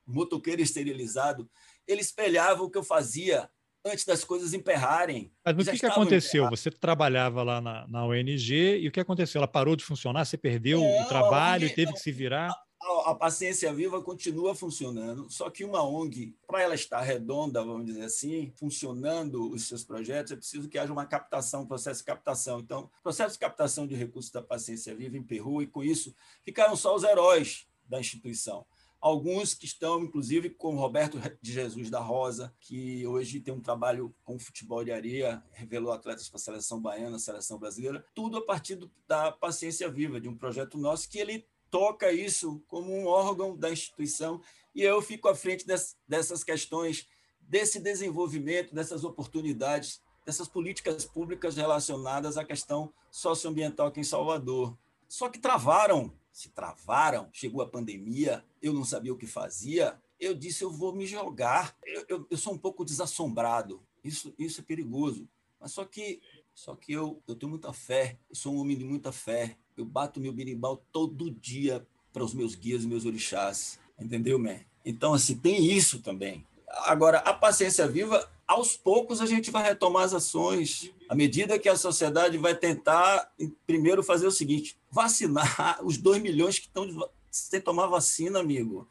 [0.06, 1.48] motoqueiro esterilizado,
[1.86, 3.50] ele espelhava o que eu fazia
[3.84, 5.32] antes das coisas emperrarem.
[5.44, 6.48] Mas o que, que aconteceu?
[6.50, 9.38] Você trabalhava lá na, na, ONG e o que aconteceu?
[9.38, 10.24] Ela parou de funcionar?
[10.24, 12.50] Você perdeu não, o trabalho e teve que se virar?
[12.82, 17.84] A, a, Paciência Viva continua funcionando, só que uma ONG, para ela estar redonda, vamos
[17.84, 22.06] dizer assim, funcionando os seus projetos, é preciso que haja uma captação, um processo de
[22.06, 22.60] captação.
[22.60, 26.74] Então, o processo de captação de recursos da Paciência Viva emperrou e, com isso, ficaram
[26.74, 28.64] só os heróis da instituição
[29.00, 34.14] alguns que estão, inclusive, com Roberto de Jesus da Rosa, que hoje tem um trabalho
[34.24, 38.78] com futebol de areia, revelou atletas para a seleção baiana, seleção brasileira, tudo a partir
[39.08, 43.70] da Paciência Viva, de um projeto nosso que ele toca isso como um órgão da
[43.70, 44.40] instituição,
[44.74, 47.08] e eu fico à frente des, dessas questões,
[47.40, 54.76] desse desenvolvimento, dessas oportunidades, dessas políticas públicas relacionadas à questão socioambiental aqui em Salvador.
[55.08, 60.34] Só que travaram se travaram, chegou a pandemia, eu não sabia o que fazia, eu
[60.34, 61.76] disse, eu vou me jogar.
[61.84, 65.28] Eu, eu, eu sou um pouco desassombrado, isso, isso é perigoso.
[65.58, 66.20] Mas só que,
[66.54, 69.84] só que eu, eu tenho muita fé, eu sou um homem de muita fé, eu
[69.84, 74.60] bato meu birimbau todo dia para os meus guias e meus orixás, entendeu, man?
[74.84, 76.46] Então, assim, tem isso também.
[76.84, 81.68] Agora, a paciência viva, aos poucos a gente vai retomar as ações, à medida que
[81.68, 83.32] a sociedade vai tentar,
[83.64, 86.84] primeiro, fazer o seguinte: vacinar os 2 milhões que estão
[87.30, 88.88] sem tomar vacina, amigo.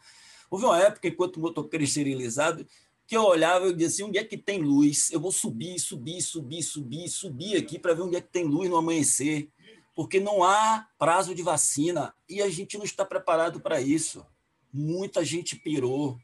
[0.49, 2.65] Houve uma época, enquanto motoqueiro esterilizado,
[3.05, 5.11] que eu olhava e dizia assim, onde é que tem luz?
[5.11, 8.69] Eu vou subir, subir, subir, subir, subir aqui para ver onde é que tem luz
[8.69, 9.49] no amanhecer,
[9.93, 14.25] porque não há prazo de vacina e a gente não está preparado para isso.
[14.71, 16.17] Muita gente pirou,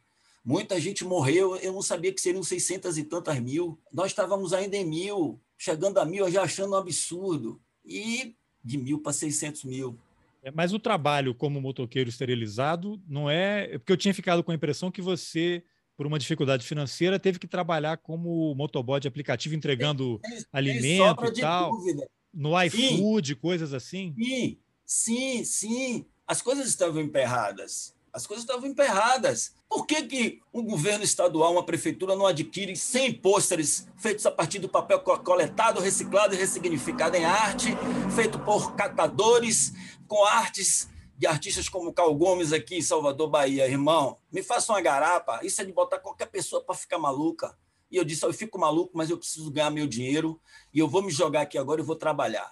[0.45, 3.79] Muita gente morreu, eu não sabia que seriam 600 e tantas mil.
[3.91, 7.59] Nós estávamos ainda em mil, chegando a mil, já achando um absurdo.
[7.83, 9.97] E de mil para 600 mil.
[10.43, 13.73] É, mas o trabalho como motoqueiro esterilizado não é.
[13.73, 15.63] é porque eu tinha ficado com a impressão que você,
[15.97, 20.21] por uma dificuldade financeira, teve que trabalhar como motoboy de aplicativo entregando
[20.53, 21.71] alimento e tal.
[21.71, 22.07] Dúvida.
[22.31, 24.13] No iFood, coisas assim?
[24.15, 26.05] Sim, sim, sim.
[26.27, 27.95] As coisas estavam emperradas.
[28.15, 29.53] As coisas estavam emperradas.
[29.67, 34.57] Por que, que um governo estadual, uma prefeitura, não adquire 100 pôsteres feitos a partir
[34.57, 37.75] do papel coletado, reciclado e ressignificado em arte,
[38.15, 39.73] feito por catadores,
[40.07, 43.67] com artes de artistas como Cal Gomes aqui em Salvador, Bahia?
[43.67, 45.41] Irmão, me faça uma garapa.
[45.43, 47.53] Isso é de botar qualquer pessoa para ficar maluca.
[47.91, 50.39] E eu disse: eu fico maluco, mas eu preciso ganhar meu dinheiro
[50.73, 52.49] e eu vou me jogar aqui agora e vou trabalhar.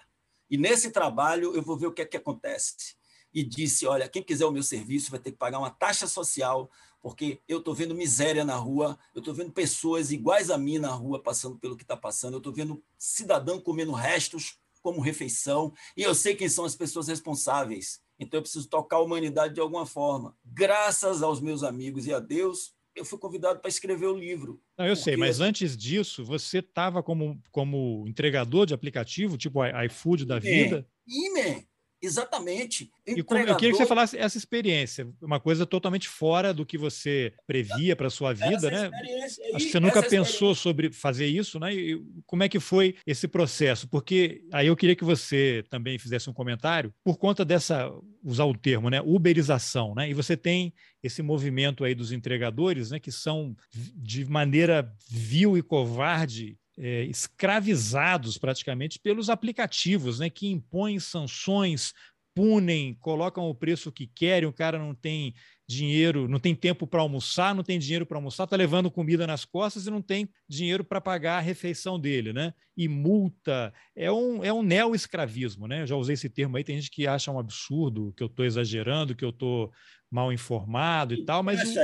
[0.49, 3.01] E nesse trabalho eu vou ver o que é que acontece
[3.33, 6.69] e disse: Olha, quem quiser o meu serviço vai ter que pagar uma taxa social,
[7.01, 10.91] porque eu estou vendo miséria na rua, eu estou vendo pessoas iguais a mim na
[10.91, 16.03] rua passando pelo que está passando, eu estou vendo cidadão comendo restos como refeição, e
[16.03, 18.01] eu sei quem são as pessoas responsáveis.
[18.19, 20.35] Então eu preciso tocar a humanidade de alguma forma.
[20.45, 24.61] Graças aos meus amigos e a Deus, eu fui convidado para escrever o livro.
[24.77, 30.25] Não, eu sei, mas antes disso, você estava como, como entregador de aplicativo, tipo iFood
[30.25, 30.87] da vida?
[31.07, 31.67] Ime,
[32.03, 32.91] Exatamente.
[33.07, 36.77] E como, eu queria que você falasse essa experiência, uma coisa totalmente fora do que
[36.77, 38.91] você previa para a sua vida, né?
[39.53, 41.73] Acho que você nunca pensou sobre fazer isso, né?
[41.73, 43.87] E como é que foi esse processo?
[43.87, 47.89] Porque aí eu queria que você também fizesse um comentário por conta dessa,
[48.21, 49.01] usar o termo, né?
[49.01, 50.09] Uberização, né?
[50.09, 52.99] E você tem esse movimento aí dos entregadores, né?
[52.99, 53.55] Que são
[53.95, 61.93] de maneira vil e covarde é, escravizados praticamente pelos aplicativos, né, que impõem sanções,
[62.35, 65.33] punem, colocam o preço que querem, o cara não tem
[65.67, 69.45] dinheiro, não tem tempo para almoçar, não tem dinheiro para almoçar, está levando comida nas
[69.45, 72.53] costas e não tem dinheiro para pagar a refeição dele, né?
[72.75, 75.83] E multa, é um, é um neo-escravismo, né?
[75.83, 78.45] Eu já usei esse termo aí, tem gente que acha um absurdo, que eu estou
[78.45, 79.71] exagerando, que eu estou
[80.13, 81.79] mal informado e tal, mas o,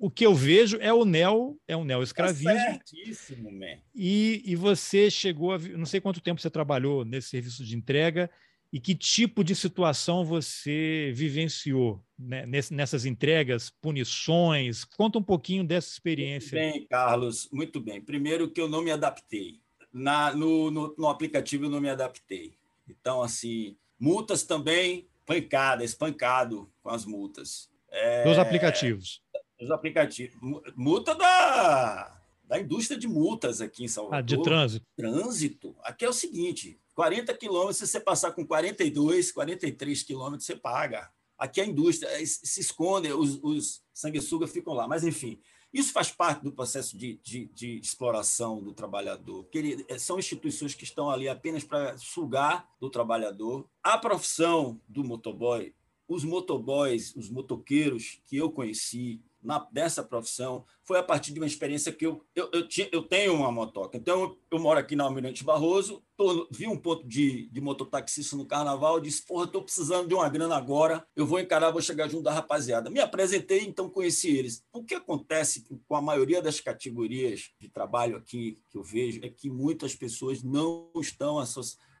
[0.00, 2.52] o, o, que eu vejo é o neo, é um neo-escravismo.
[2.52, 3.78] Tá certíssimo, man.
[3.94, 8.28] E, e você chegou a, não sei quanto tempo você trabalhou nesse serviço de entrega,
[8.72, 14.84] e que tipo de situação você vivenciou né, nessas entregas, punições?
[14.84, 16.60] Conta um pouquinho dessa experiência.
[16.60, 18.00] Muito bem, Carlos, muito bem.
[18.00, 19.60] Primeiro que eu não me adaptei.
[19.92, 22.58] Na, no, no, no aplicativo eu não me adaptei.
[22.88, 27.68] Então, assim, multas também, pancada, espancado com as multas.
[27.90, 29.22] É, Dos aplicativos.
[29.60, 30.34] Dos aplicativos.
[30.74, 34.18] Multa da, da indústria de multas aqui em Salvador.
[34.18, 34.86] Ah, de trânsito.
[34.96, 35.76] Trânsito.
[35.82, 41.10] Aqui é o seguinte: 40 quilômetros, se você passar com 42, 43 quilômetros, você paga.
[41.36, 44.88] Aqui a indústria se esconde, os, os sanguessugas ficam lá.
[44.88, 45.40] Mas, enfim,
[45.72, 50.18] isso faz parte do processo de, de, de exploração do trabalhador, porque ele, é, são
[50.18, 53.68] instituições que estão ali apenas para sugar do trabalhador.
[53.82, 55.74] A profissão do motoboy,
[56.08, 61.46] os motoboys, os motoqueiros que eu conheci, na, dessa profissão foi a partir de uma
[61.46, 63.96] experiência que eu, eu, eu, tinha, eu tenho uma motoca.
[63.96, 68.36] Então, eu, eu moro aqui na Almirante Barroso, tô, vi um ponto de, de mototaxista
[68.36, 72.08] no carnaval, disse: Porra, estou precisando de uma grana agora, eu vou encarar, vou chegar
[72.08, 72.90] junto da rapaziada.
[72.90, 74.64] Me apresentei, então conheci eles.
[74.72, 79.28] O que acontece com a maioria das categorias de trabalho aqui que eu vejo é
[79.28, 81.42] que muitas pessoas não estão,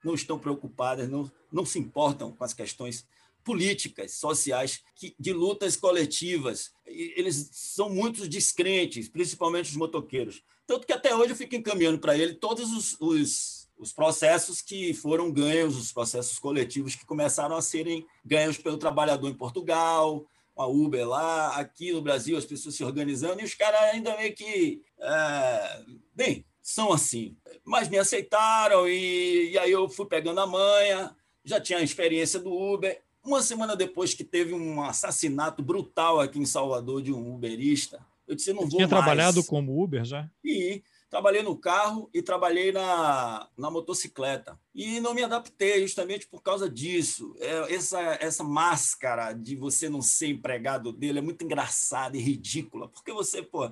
[0.04, 3.06] não estão preocupadas, não, não se importam com as questões
[3.48, 4.82] políticas, sociais,
[5.18, 6.70] de lutas coletivas.
[6.84, 10.42] Eles são muito descrentes, principalmente os motoqueiros.
[10.66, 14.92] Tanto que até hoje eu fico encaminhando para ele todos os, os, os, processos que
[14.92, 20.66] foram ganhos, os processos coletivos que começaram a serem ganhos pelo trabalhador em Portugal, a
[20.66, 24.82] Uber lá, aqui no Brasil, as pessoas se organizando, e os caras ainda meio que.
[25.00, 25.82] É,
[26.14, 27.34] bem, são assim.
[27.64, 32.38] Mas me aceitaram, e, e aí eu fui pegando a manha, já tinha a experiência
[32.38, 37.34] do Uber, uma semana depois que teve um assassinato brutal aqui em Salvador de um
[37.34, 38.90] uberista, eu disse, não vou tinha mais.
[38.90, 40.30] trabalhado como Uber já?
[40.44, 44.58] E trabalhei no carro e trabalhei na, na motocicleta.
[44.74, 47.34] E não me adaptei justamente por causa disso.
[47.38, 52.88] É, essa, essa máscara de você não ser empregado dele é muito engraçada e ridícula,
[52.88, 53.70] porque você, pô,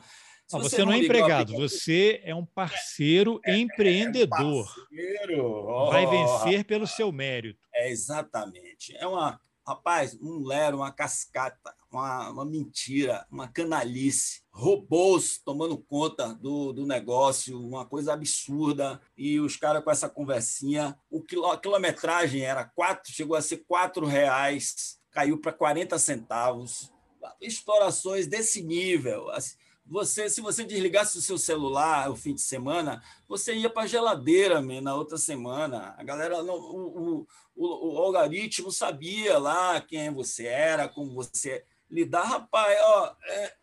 [0.52, 4.66] não, você, você, não é empregado, você é um parceiro é, empreendedor.
[4.92, 5.44] É parceiro.
[5.44, 7.61] Oh, Vai vencer pelo seu mérito.
[7.74, 8.96] É exatamente.
[8.96, 16.32] É uma Rapaz, um lero, uma cascata, uma, uma mentira, uma canalice, robôs tomando conta
[16.35, 19.00] do, do negócio, uma coisa absurda.
[19.16, 23.64] E os caras com essa conversinha, o quilô, a quilometragem era quatro, chegou a ser
[23.66, 26.92] quatro reais, caiu para 40 centavos.
[27.40, 29.28] Explorações desse nível.
[29.30, 29.56] Assim,
[29.88, 33.87] você, se você desligasse o seu celular o fim de semana, você ia para a
[33.87, 35.94] geladeira man, na outra semana.
[35.96, 42.25] A galera, o, o, o, o, algoritmo sabia lá quem você era, como você lidar.
[42.25, 43.57] Rapaz, ó, é,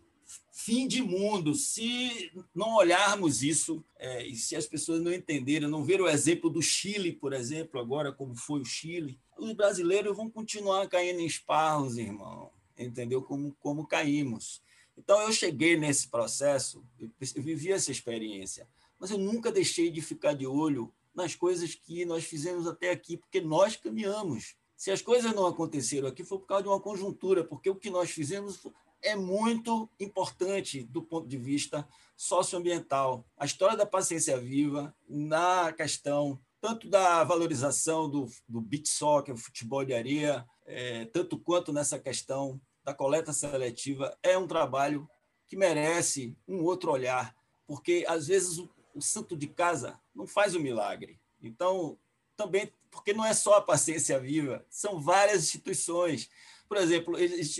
[0.53, 1.53] fim de mundo.
[1.55, 6.49] Se não olharmos isso, é, e se as pessoas não entenderem, não ver o exemplo
[6.49, 11.25] do Chile, por exemplo, agora, como foi o Chile, os brasileiros vão continuar caindo em
[11.25, 12.49] esparros, irmão.
[12.77, 13.21] Entendeu?
[13.21, 14.61] Como, como caímos.
[14.97, 17.09] Então, eu cheguei nesse processo, eu
[17.41, 18.67] vivi essa experiência,
[18.99, 23.17] mas eu nunca deixei de ficar de olho nas coisas que nós fizemos até aqui,
[23.17, 24.55] porque nós caminhamos.
[24.75, 27.89] Se as coisas não aconteceram aqui, foi por causa de uma conjuntura, porque o que
[27.89, 28.61] nós fizemos
[29.01, 33.25] é muito importante do ponto de vista socioambiental.
[33.37, 39.83] A história da paciência viva, na questão tanto da valorização do, do beach soccer, futebol
[39.83, 45.09] de areia, é, tanto quanto nessa questão da coleta seletiva é um trabalho
[45.47, 50.55] que merece um outro olhar, porque às vezes o, o santo de casa não faz
[50.55, 51.19] o milagre.
[51.41, 51.97] Então,
[52.35, 56.29] também, porque não é só a paciência viva, são várias instituições.
[56.67, 57.15] Por exemplo,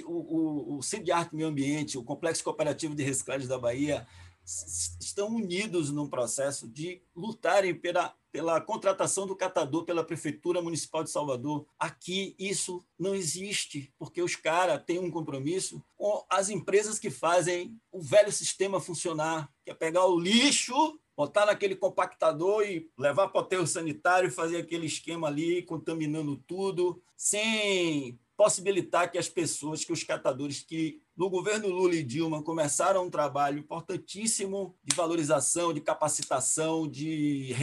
[0.06, 3.60] o, o, o Centro de Arte e Meio Ambiente, o Complexo Cooperativo de Reciclagem da
[3.60, 4.08] Bahia,
[5.00, 11.12] estão unidos num processo de lutarem pela, pela contratação do catador pela Prefeitura Municipal de
[11.12, 11.68] Salvador.
[11.78, 17.80] Aqui isso não existe, porque os caras têm um compromisso com as empresas que fazem
[17.92, 23.40] o velho sistema funcionar, que é pegar o lixo, botar naquele compactador e levar para
[23.40, 29.94] o aterro sanitário fazer aquele esquema ali, contaminando tudo, sem possibilitar que as pessoas, que
[29.94, 35.80] os catadores que no governo Lula e Dilma, começaram um trabalho importantíssimo de valorização, de
[35.80, 37.54] capacitação, de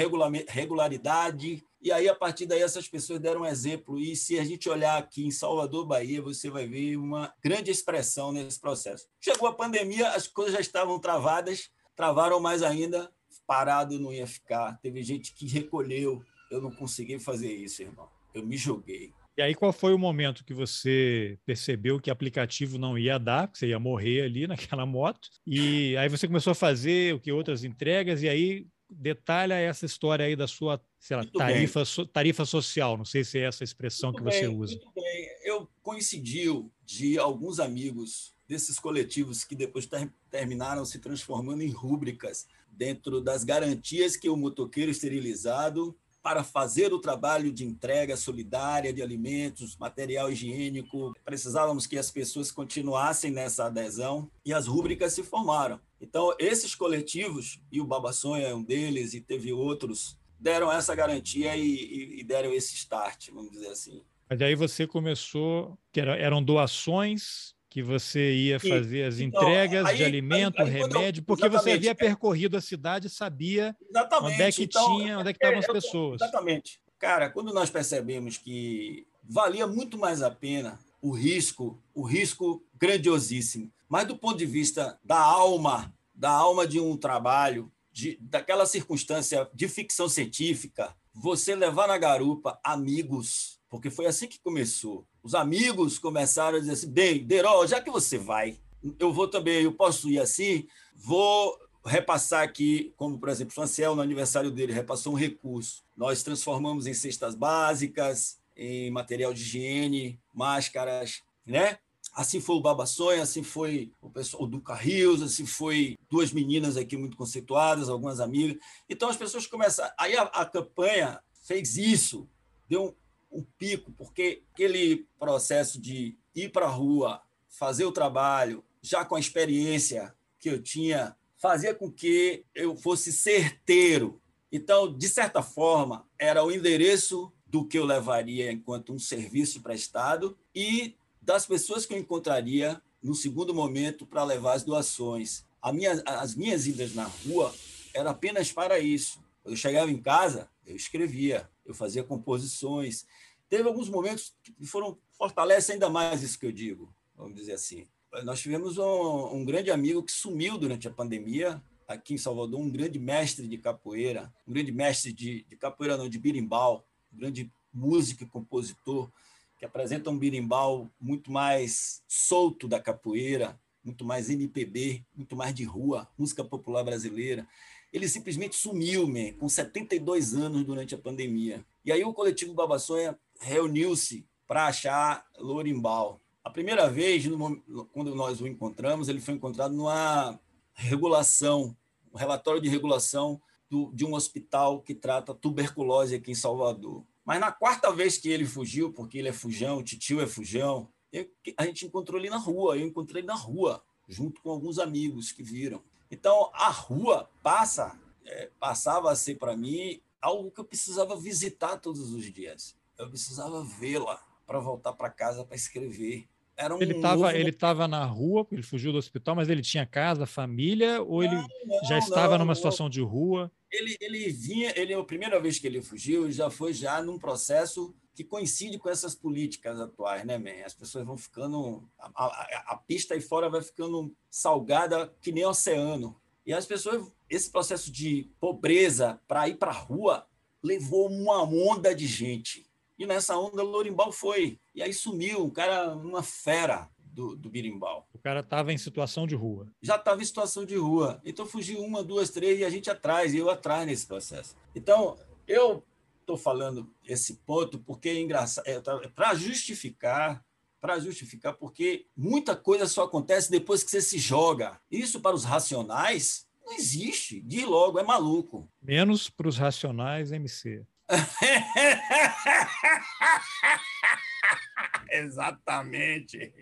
[0.48, 1.64] regularidade.
[1.82, 3.98] E aí, a partir daí, essas pessoas deram um exemplo.
[3.98, 8.30] E se a gente olhar aqui em Salvador, Bahia, você vai ver uma grande expressão
[8.30, 9.08] nesse processo.
[9.20, 13.10] Chegou a pandemia, as coisas já estavam travadas, travaram mais ainda,
[13.46, 14.78] parado não ia ficar.
[14.80, 16.22] Teve gente que recolheu.
[16.50, 18.08] Eu não consegui fazer isso, irmão.
[18.32, 19.12] Eu me joguei.
[19.40, 23.56] E aí, qual foi o momento que você percebeu que aplicativo não ia dar, que
[23.56, 25.30] você ia morrer ali naquela moto?
[25.46, 30.26] E aí você começou a fazer o que outras entregas, e aí detalha essa história
[30.26, 30.78] aí da sua
[31.10, 32.98] lá, tarifa, so, tarifa social.
[32.98, 34.74] Não sei se é essa expressão muito que bem, você usa.
[34.74, 35.28] Muito bem.
[35.42, 42.46] Eu coincidiu de alguns amigos desses coletivos que depois ter, terminaram se transformando em rúbricas
[42.70, 49.02] dentro das garantias que o motoqueiro esterilizado para fazer o trabalho de entrega solidária de
[49.02, 51.14] alimentos, material higiênico.
[51.24, 55.80] Precisávamos que as pessoas continuassem nessa adesão e as rúbricas se formaram.
[56.00, 60.94] Então, esses coletivos, e o Baba Sonha é um deles, e teve outros, deram essa
[60.94, 64.02] garantia e, e, e deram esse start, vamos dizer assim.
[64.28, 69.86] Mas aí você começou, que era, eram doações que você ia fazer as então, entregas
[69.86, 73.76] aí, de alimento, aí, aí, remédio, porque você havia percorrido a cidade e sabia
[74.22, 76.20] onde é que então, tinha, onde é que estavam é, as pessoas.
[76.20, 76.80] Exatamente.
[76.98, 83.72] Cara, quando nós percebemos que valia muito mais a pena o risco, o risco grandiosíssimo,
[83.88, 89.48] mas do ponto de vista da alma, da alma de um trabalho, de, daquela circunstância
[89.54, 95.98] de ficção científica, você levar na garupa amigos, porque foi assim que começou os amigos
[95.98, 98.58] começaram a dizer assim: bem, Derol, já que você vai,
[98.98, 103.94] eu vou também, eu posso ir assim, vou repassar aqui, como por exemplo, o Franciel,
[103.94, 105.84] no aniversário dele, repassou um recurso.
[105.96, 111.78] Nós transformamos em cestas básicas, em material de higiene, máscaras, né?
[112.12, 116.96] Assim foi o Babassonha, assim foi o pessoal do Carrios, assim foi duas meninas aqui
[116.96, 118.56] muito conceituadas, algumas amigas.
[118.88, 119.92] Então as pessoas começaram.
[119.96, 122.28] Aí a, a campanha fez isso,
[122.68, 122.96] deu
[123.30, 129.14] um pico, porque aquele processo de ir para a rua, fazer o trabalho, já com
[129.14, 134.20] a experiência que eu tinha, fazia com que eu fosse certeiro.
[134.50, 140.38] Então, de certa forma, era o endereço do que eu levaria enquanto um serviço prestado
[140.54, 145.44] e das pessoas que eu encontraria no segundo momento para levar as doações.
[145.72, 147.54] Minha, as minhas idas na rua
[147.94, 149.20] eram apenas para isso.
[149.44, 153.06] Eu chegava em casa, eu escrevia, eu fazia composições.
[153.48, 157.86] Teve alguns momentos que foram fortalece ainda mais isso que eu digo, vamos dizer assim.
[158.24, 162.70] Nós tivemos um, um grande amigo que sumiu durante a pandemia, aqui em Salvador, um
[162.70, 167.52] grande mestre de capoeira, um grande mestre de, de capoeira, não, de birimbau, um grande
[167.72, 169.10] músico e compositor,
[169.58, 175.64] que apresenta um birimbau muito mais solto da capoeira, muito mais MPB, muito mais de
[175.64, 177.46] rua, música popular brasileira
[177.92, 181.64] ele simplesmente sumiu, man, com 72 anos durante a pandemia.
[181.84, 186.20] E aí o coletivo Babassonha reuniu-se para achar Lorimbal.
[186.42, 187.60] A primeira vez, no,
[187.92, 190.38] quando nós o encontramos, ele foi encontrado numa
[190.72, 191.76] regulação,
[192.12, 197.04] um relatório de regulação do, de um hospital que trata tuberculose aqui em Salvador.
[197.24, 200.88] Mas na quarta vez que ele fugiu, porque ele é fujão, o titio é fujão,
[201.12, 204.78] eu, a gente encontrou ele na rua, eu encontrei ele na rua, junto com alguns
[204.78, 205.82] amigos que viram.
[206.10, 211.76] Então, a rua passa, é, passava a ser para mim algo que eu precisava visitar
[211.78, 212.76] todos os dias.
[212.98, 216.26] Eu precisava vê-la para voltar para casa para escrever.
[216.56, 217.88] Era um ele estava novo...
[217.88, 221.84] na rua, ele fugiu do hospital, mas ele tinha casa, família, ou não, ele não,
[221.88, 223.50] já estava não, numa situação de rua?
[223.72, 227.94] Ele, ele vinha, ele a primeira vez que ele fugiu, já foi já num processo
[228.20, 230.64] que coincide com essas políticas atuais, né, man?
[230.64, 231.82] As pessoas vão ficando.
[231.98, 236.14] A, a, a pista aí fora vai ficando salgada que nem oceano.
[236.44, 240.26] E as pessoas, esse processo de pobreza para ir para a rua
[240.62, 242.66] levou uma onda de gente.
[242.98, 244.58] E nessa onda, o Lorimbal foi.
[244.74, 248.06] E aí sumiu, um cara, uma fera do, do Birimbal.
[248.12, 249.66] O cara estava em situação de rua.
[249.80, 251.22] Já estava em situação de rua.
[251.24, 254.54] Então fugiu uma, duas, três e a gente atrás, e eu atrás nesse processo.
[254.74, 255.16] Então,
[255.48, 255.82] eu
[256.30, 260.44] estou falando esse ponto porque é engraçado, é, para justificar,
[260.80, 264.80] para justificar, porque muita coisa só acontece depois que você se joga.
[264.90, 267.40] Isso para os racionais não existe.
[267.40, 268.70] De logo, é maluco.
[268.80, 270.86] Menos para os racionais, MC.
[275.10, 276.54] Exatamente.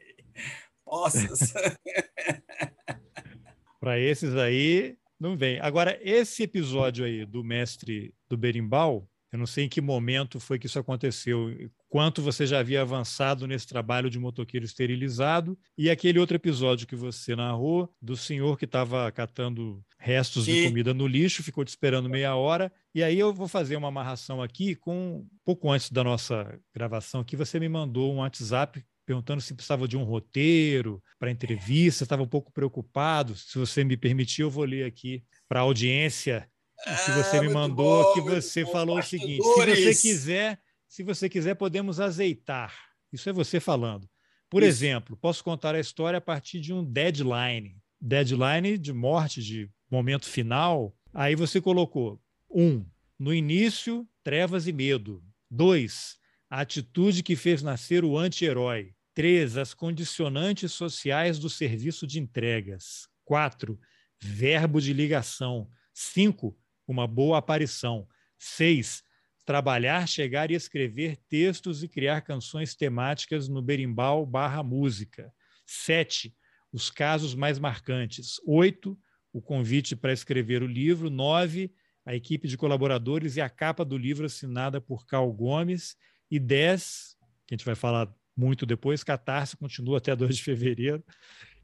[0.84, 1.52] Possas.
[3.78, 5.60] para esses aí, não vem.
[5.60, 10.58] Agora, esse episódio aí do mestre do Berimbau, eu não sei em que momento foi
[10.58, 11.50] que isso aconteceu.
[11.88, 16.96] quanto você já havia avançado nesse trabalho de motoqueiro esterilizado e aquele outro episódio que
[16.96, 20.52] você narrou do senhor que estava catando restos Sim.
[20.52, 22.72] de comida no lixo, ficou te esperando meia hora.
[22.94, 27.36] E aí eu vou fazer uma amarração aqui com pouco antes da nossa gravação aqui,
[27.36, 32.28] você me mandou um WhatsApp perguntando se precisava de um roteiro para entrevista, estava um
[32.28, 33.34] pouco preocupado.
[33.34, 36.46] Se você me permitir, eu vou ler aqui para a audiência
[36.84, 41.02] que você ah, me mandou, bom, que você falou o seguinte: se você quiser, se
[41.02, 42.74] você quiser, podemos azeitar.
[43.12, 44.08] Isso é você falando.
[44.48, 44.70] Por Isso.
[44.70, 47.76] exemplo, posso contar a história a partir de um deadline.
[48.00, 50.94] Deadline de morte, de momento final.
[51.12, 52.20] Aí você colocou:
[52.50, 52.84] um,
[53.18, 55.22] no início, trevas e medo.
[55.50, 56.16] Dois,
[56.48, 58.94] a atitude que fez nascer o anti-herói.
[59.14, 63.08] Três, as condicionantes sociais do serviço de entregas.
[63.24, 63.78] Quatro,
[64.20, 65.68] verbo de ligação.
[65.92, 66.56] Cinco,
[66.92, 68.08] uma boa aparição.
[68.38, 69.02] Seis,
[69.44, 75.32] trabalhar, chegar e escrever textos e criar canções temáticas no berimbau barra música.
[75.66, 76.34] Sete,
[76.72, 78.40] os casos mais marcantes.
[78.46, 78.98] Oito,
[79.32, 81.10] o convite para escrever o livro.
[81.10, 81.72] Nove,
[82.04, 85.96] a equipe de colaboradores e a capa do livro assinada por Cal Gomes.
[86.30, 87.16] E dez,
[87.46, 91.04] que a gente vai falar muito depois, Catarse continua até 2 de fevereiro,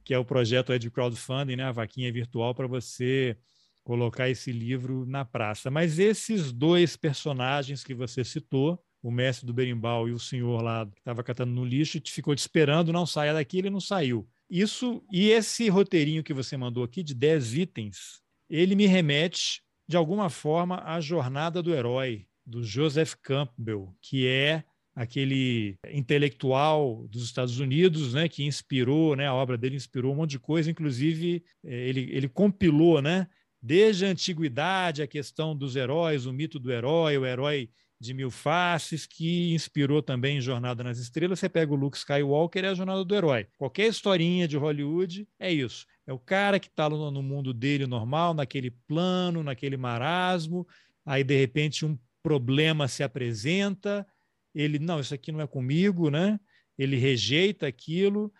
[0.04, 1.64] que é o projeto de crowdfunding, né?
[1.64, 3.38] a vaquinha virtual para você
[3.84, 5.70] colocar esse livro na praça.
[5.70, 10.86] Mas esses dois personagens que você citou, o mestre do berimbau e o senhor lá
[10.86, 14.26] que estava catando no lixo, te ficou te esperando, não saia daqui, ele não saiu.
[14.48, 19.96] Isso e esse roteirinho que você mandou aqui de 10 itens, ele me remete de
[19.96, 24.64] alguma forma à jornada do herói do Joseph Campbell, que é
[24.94, 30.30] aquele intelectual dos Estados Unidos, né, que inspirou, né, a obra dele inspirou um monte
[30.30, 33.26] de coisa, inclusive eh, ele, ele compilou, né,
[33.66, 38.30] desde a antiguidade, a questão dos heróis, o mito do herói, o herói de mil
[38.30, 41.38] faces, que inspirou também Jornada nas Estrelas.
[41.38, 43.46] Você pega o Luke Skywalker, é a jornada do herói.
[43.56, 45.86] Qualquer historinha de Hollywood é isso.
[46.06, 50.66] É o cara que está no mundo dele normal, naquele plano, naquele marasmo,
[51.02, 54.06] aí de repente um problema se apresenta,
[54.54, 56.38] ele, não, isso aqui não é comigo, né?
[56.76, 58.30] Ele rejeita aquilo,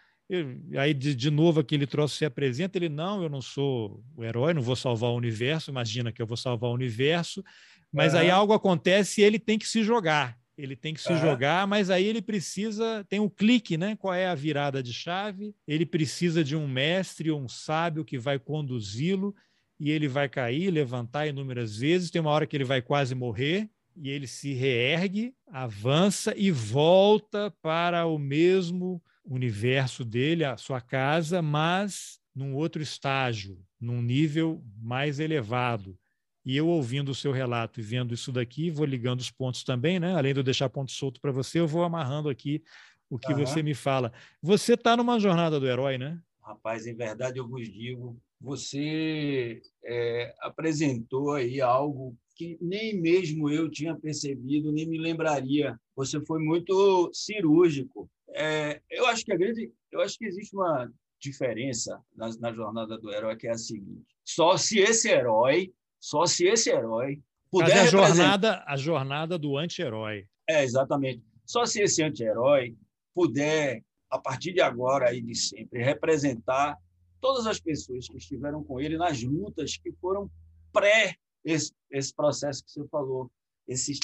[0.78, 4.54] aí de, de novo aquele troço se apresenta, ele não, eu não sou o herói,
[4.54, 7.44] não vou salvar o universo, imagina que eu vou salvar o universo,
[7.92, 11.66] mas aí algo acontece e ele tem que se jogar, ele tem que se jogar,
[11.66, 13.96] mas aí ele precisa, tem um clique, né?
[13.96, 15.54] Qual é a virada de chave?
[15.66, 19.34] Ele precisa de um mestre, um sábio que vai conduzi-lo
[19.78, 23.68] e ele vai cair, levantar inúmeras vezes, tem uma hora que ele vai quase morrer,
[23.96, 31.40] e ele se reergue, avança e volta para o mesmo universo dele, a sua casa,
[31.40, 35.96] mas num outro estágio, num nível mais elevado.
[36.44, 39.98] E eu ouvindo o seu relato e vendo isso daqui, vou ligando os pontos também,
[39.98, 40.14] né?
[40.14, 42.62] Além de eu deixar ponto solto para você, eu vou amarrando aqui
[43.08, 43.38] o que uhum.
[43.38, 44.12] você me fala.
[44.42, 46.20] Você está numa jornada do herói, né?
[46.42, 53.70] Rapaz, em verdade eu vos digo, você é, apresentou aí algo que nem mesmo eu
[53.70, 55.78] tinha percebido, nem me lembraria.
[55.96, 60.90] Você foi muito cirúrgico é, eu acho que a grande, eu acho que existe uma
[61.20, 66.26] diferença na, na, jornada do herói que é a seguinte: só se esse herói, só
[66.26, 70.26] se esse herói puder a jornada, a jornada do anti-herói.
[70.48, 71.22] É exatamente.
[71.46, 72.76] Só se esse anti-herói
[73.14, 76.76] puder, a partir de agora e de sempre, representar
[77.20, 80.28] todas as pessoas que estiveram com ele nas lutas que foram
[80.72, 83.30] pré esse, esse processo que você falou,
[83.68, 83.98] esse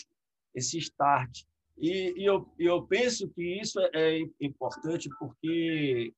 [0.54, 1.44] esse start
[1.80, 6.12] e, e eu, eu penso que isso é, é importante porque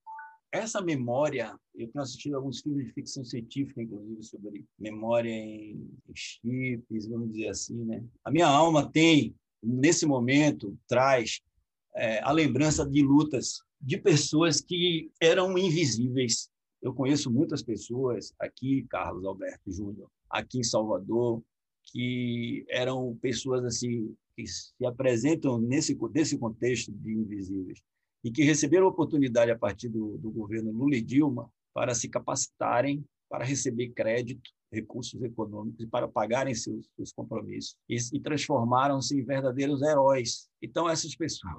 [0.53, 7.09] essa memória, eu tenho assistido alguns filmes de ficção científica, inclusive, sobre memória em chips,
[7.09, 8.05] vamos dizer assim, né?
[8.23, 11.41] A minha alma tem, nesse momento, traz
[11.95, 16.51] é, a lembrança de lutas de pessoas que eram invisíveis.
[16.83, 21.43] Eu conheço muitas pessoas aqui, Carlos Alberto Júnior, aqui em Salvador,
[21.85, 27.83] que eram pessoas assim que se apresentam nesse desse contexto de invisíveis
[28.25, 33.05] e que receberam oportunidade a partir do, do governo Lula e Dilma para se capacitarem,
[33.29, 39.25] para receber crédito, recursos econômicos e para pagarem seus, seus compromissos e, e transformaram-se em
[39.25, 40.49] verdadeiros heróis.
[40.63, 41.51] Então essas pessoas,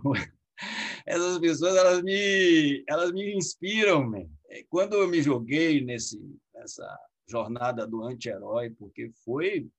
[1.06, 4.26] essas pessoas elas me elas me inspiram, man.
[4.50, 6.20] É, quando eu me joguei nesse
[6.54, 9.70] nessa jornada do anti-herói, porque foi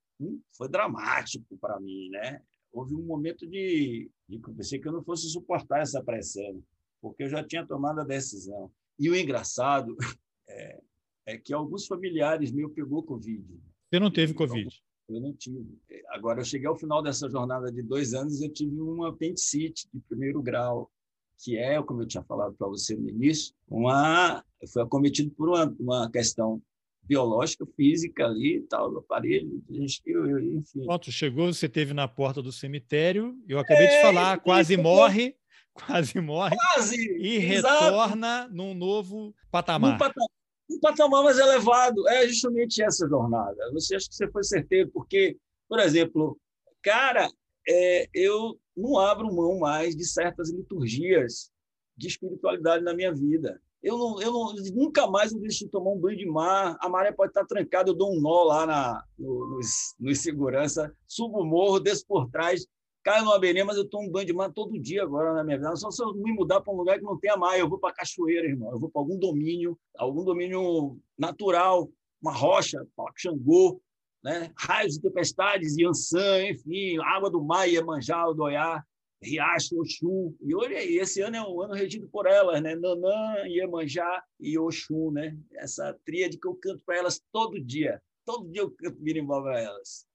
[0.56, 2.42] foi dramático para mim, né?
[2.74, 6.62] houve um momento de, de pensei que eu não fosse suportar essa pressão,
[7.00, 8.70] porque eu já tinha tomado a decisão.
[8.98, 9.96] E o engraçado
[10.48, 10.80] é,
[11.26, 13.44] é que alguns familiares meus pegou Covid.
[13.88, 14.68] Você não teve Covid?
[15.08, 15.78] Eu não tive.
[16.08, 20.00] Agora, eu cheguei ao final dessa jornada de dois anos, eu tive uma apendicite de
[20.00, 20.90] primeiro grau,
[21.38, 25.76] que é, como eu tinha falado para você no início, uma, foi acometido por uma,
[25.78, 26.60] uma questão
[27.06, 30.84] biológica, física ali, tal, do aparelho, enfim.
[30.84, 35.36] Pronto, chegou, você teve na porta do cemitério, eu acabei é, de falar, quase morre,
[35.74, 37.84] quase morre, quase, e exato.
[37.84, 39.94] retorna num novo patamar.
[39.94, 40.28] Um patamar
[40.70, 42.08] um patamar mais elevado.
[42.08, 43.70] É justamente essa jornada.
[43.72, 45.36] Você acha que você foi certeiro, porque,
[45.68, 46.38] por exemplo,
[46.82, 47.30] cara,
[47.68, 51.50] é, eu não abro mão mais de certas liturgias
[51.96, 53.60] de espiritualidade na minha vida.
[53.84, 56.74] Eu, não, eu não, nunca mais eu deixo de tomar um banho de mar.
[56.80, 60.90] A maré pode estar trancada, eu dou um nó lá na, no, nos, nos segurança,
[61.06, 62.66] subo o morro, desço por trás,
[63.02, 65.58] caio numa beirinha, mas eu tomo um banho de mar todo dia agora na minha
[65.58, 65.76] vida.
[65.76, 67.94] Só se eu me mudar para um lugar que não tenha mar, eu vou para
[67.94, 68.72] cachoeira, irmão.
[68.72, 71.86] Eu vou para algum domínio, algum domínio natural,
[72.22, 73.82] uma rocha, Xangô,
[74.22, 74.50] né?
[74.56, 78.82] raios de tempestades, Yansan, enfim, água do mar, Iemanjá, Odoiá,
[79.24, 80.34] Riacho, Oxum.
[80.40, 82.74] E olha aí, esse ano é um ano regido por elas, né?
[82.74, 85.36] Nanã, Iemanjá e Oxum, né?
[85.54, 88.00] Essa tríade que eu canto para elas todo dia.
[88.24, 90.06] Todo dia eu canto birimbau para elas.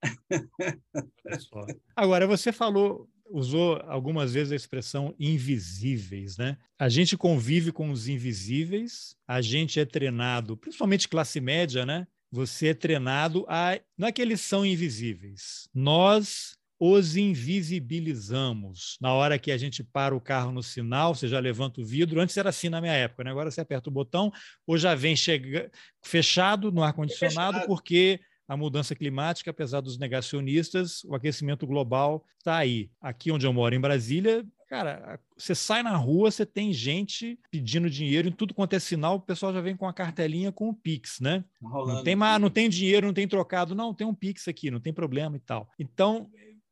[1.94, 6.58] Agora, você falou, usou algumas vezes a expressão invisíveis, né?
[6.78, 12.06] A gente convive com os invisíveis, a gente é treinado, principalmente classe média, né?
[12.32, 13.80] Você é treinado a.
[13.98, 15.68] Não é que eles são invisíveis.
[15.74, 18.96] Nós os invisibilizamos.
[19.02, 22.18] Na hora que a gente para o carro no sinal, você já levanta o vidro.
[22.18, 23.30] Antes era assim na minha época, né?
[23.30, 24.32] agora você aperta o botão
[24.66, 25.70] ou já vem chega...
[26.02, 28.18] fechado no ar-condicionado, porque
[28.48, 32.90] a mudança climática, apesar dos negacionistas, o aquecimento global está aí.
[32.98, 37.90] Aqui onde eu moro, em Brasília, cara, você sai na rua, você tem gente pedindo
[37.90, 40.74] dinheiro em tudo quanto é sinal, o pessoal já vem com a cartelinha com o
[40.74, 41.44] Pix, né?
[41.62, 41.98] Rolando.
[41.98, 44.92] Não tem, não tem dinheiro, não tem trocado, não, tem um Pix aqui, não tem
[44.92, 45.68] problema e tal.
[45.78, 46.30] Então,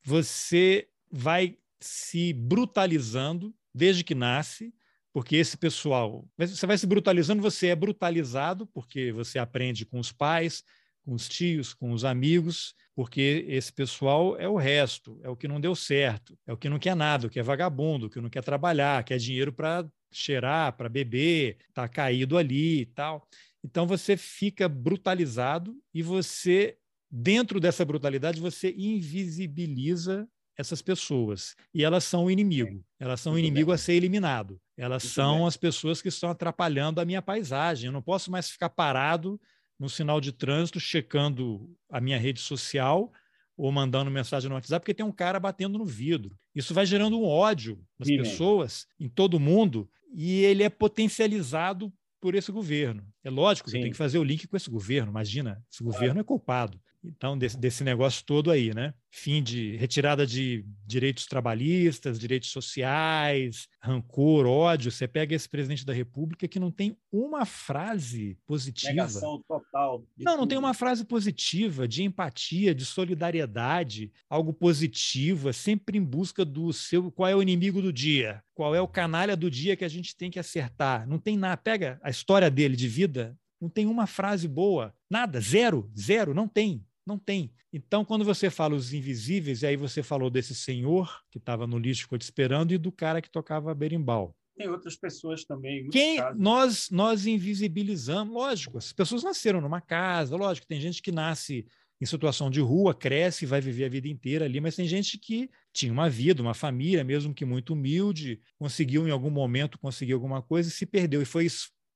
[0.09, 4.73] você vai se brutalizando desde que nasce,
[5.13, 10.11] porque esse pessoal, você vai se brutalizando, você é brutalizado porque você aprende com os
[10.11, 10.65] pais,
[11.05, 15.47] com os tios, com os amigos, porque esse pessoal é o resto, é o que
[15.47, 18.19] não deu certo, é o que não quer nada, o que é vagabundo, o que
[18.19, 23.29] não quer trabalhar, quer dinheiro para cheirar, para beber, está caído ali e tal.
[23.63, 26.79] Então você fica brutalizado e você
[27.11, 31.55] dentro dessa brutalidade, você invisibiliza essas pessoas.
[31.73, 32.85] E elas são o inimigo.
[32.99, 34.61] Elas são o inimigo a ser eliminado.
[34.77, 37.87] Elas são as pessoas que estão atrapalhando a minha paisagem.
[37.87, 39.41] Eu não posso mais ficar parado
[39.79, 43.13] no sinal de trânsito, checando a minha rede social
[43.57, 46.37] ou mandando mensagem no WhatsApp, porque tem um cara batendo no vidro.
[46.55, 51.93] Isso vai gerando um ódio nas Sim, pessoas, em todo mundo, e ele é potencializado
[52.21, 53.05] por esse governo.
[53.25, 55.11] É lógico que tem que fazer o link com esse governo.
[55.11, 56.81] Imagina, esse governo é culpado.
[57.05, 58.93] Então, desse, desse negócio todo aí, né?
[59.11, 64.91] Fim de retirada de direitos trabalhistas, direitos sociais, rancor, ódio.
[64.91, 68.93] Você pega esse presidente da República que não tem uma frase positiva.
[68.93, 70.05] Negação total.
[70.19, 76.05] Não, não tem uma frase positiva de empatia, de solidariedade, algo positivo, é sempre em
[76.05, 77.11] busca do seu.
[77.13, 78.43] Qual é o inimigo do dia?
[78.55, 81.09] Qual é o canalha do dia que a gente tem que acertar?
[81.09, 81.57] Não tem nada.
[81.57, 84.95] Pega a história dele de vida, não tem uma frase boa.
[85.11, 86.85] Nada, zero, zero, não tem.
[87.09, 87.51] Não tem.
[87.73, 91.79] Então, quando você fala os invisíveis, e aí você falou desse senhor que estava no
[91.79, 94.37] lixo, ficou te esperando, e do cara que tocava berimbau.
[94.55, 95.89] Tem outras pessoas também.
[95.89, 101.67] Quem nós nós invisibilizamos, lógico, as pessoas nasceram numa casa, lógico, tem gente que nasce
[101.99, 105.17] em situação de rua, cresce e vai viver a vida inteira ali, mas tem gente
[105.17, 110.13] que tinha uma vida, uma família, mesmo que muito humilde, conseguiu em algum momento conseguir
[110.13, 111.47] alguma coisa e se perdeu e foi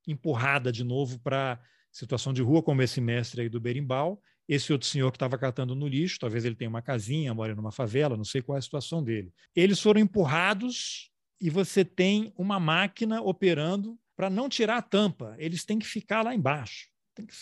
[0.08, 1.60] empurrada de novo para
[1.92, 5.74] situação de rua, como esse mestre aí do berimbau, esse outro senhor que estava catando
[5.74, 8.62] no lixo, talvez ele tenha uma casinha, mora numa favela, não sei qual é a
[8.62, 9.32] situação dele.
[9.54, 15.34] Eles foram empurrados e você tem uma máquina operando para não tirar a tampa.
[15.38, 16.88] Eles têm que ficar lá embaixo.
[17.14, 17.34] Tem que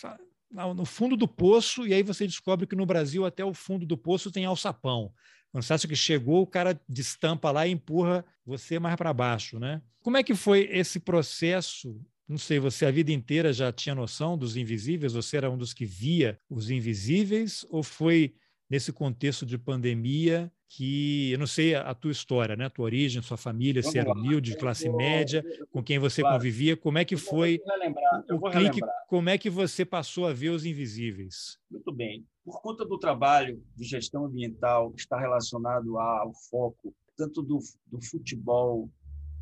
[0.75, 3.97] no fundo do poço, e aí você descobre que no Brasil até o fundo do
[3.97, 5.13] poço tem alçapão.
[5.51, 9.59] Quando você acha que chegou, o cara destampa lá e empurra você mais para baixo,
[9.59, 9.81] né?
[10.01, 11.99] Como é que foi esse processo
[12.31, 15.13] não sei, você a vida inteira já tinha noção dos invisíveis?
[15.13, 17.65] Você era um dos que via os invisíveis?
[17.69, 18.33] Ou foi
[18.69, 22.65] nesse contexto de pandemia que, eu não sei a, tua história, né?
[22.65, 26.21] a tua origem, sua família, Vamos ser humilde, de classe vou, média, com quem você
[26.21, 26.37] claro.
[26.37, 27.59] convivia, como é que foi
[28.29, 28.79] o clique,
[29.09, 31.59] como é que você passou a ver os invisíveis?
[31.69, 32.25] Muito bem.
[32.45, 38.01] Por conta do trabalho de gestão ambiental que está relacionado ao foco tanto do, do
[38.03, 38.89] futebol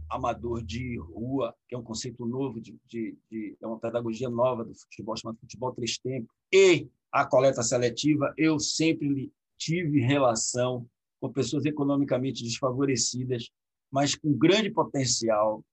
[0.09, 4.63] amador de rua, que é um conceito novo, de, de, de, é uma pedagogia nova
[4.63, 10.85] do futebol, chamado futebol três tempos, e a coleta seletiva, eu sempre tive relação
[11.19, 13.49] com pessoas economicamente desfavorecidas,
[13.91, 15.63] mas com grande potencial,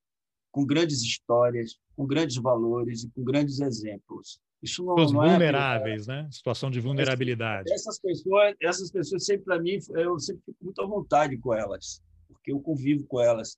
[0.50, 4.40] com grandes histórias, com grandes valores e com grandes exemplos.
[4.62, 6.12] Isso não, Os não é vulneráveis, é...
[6.12, 6.28] né?
[6.32, 7.72] Situação de vulnerabilidade.
[7.72, 12.02] Essas pessoas, essas pessoas sempre para mim, eu sempre fico muito à vontade com elas,
[12.26, 13.56] porque eu convivo com elas.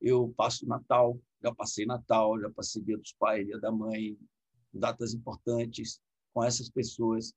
[0.00, 4.16] Eu passo Natal, já passei Natal, já passei Dia dos Pais, Dia da Mãe,
[4.72, 6.00] datas importantes
[6.32, 7.32] com essas pessoas.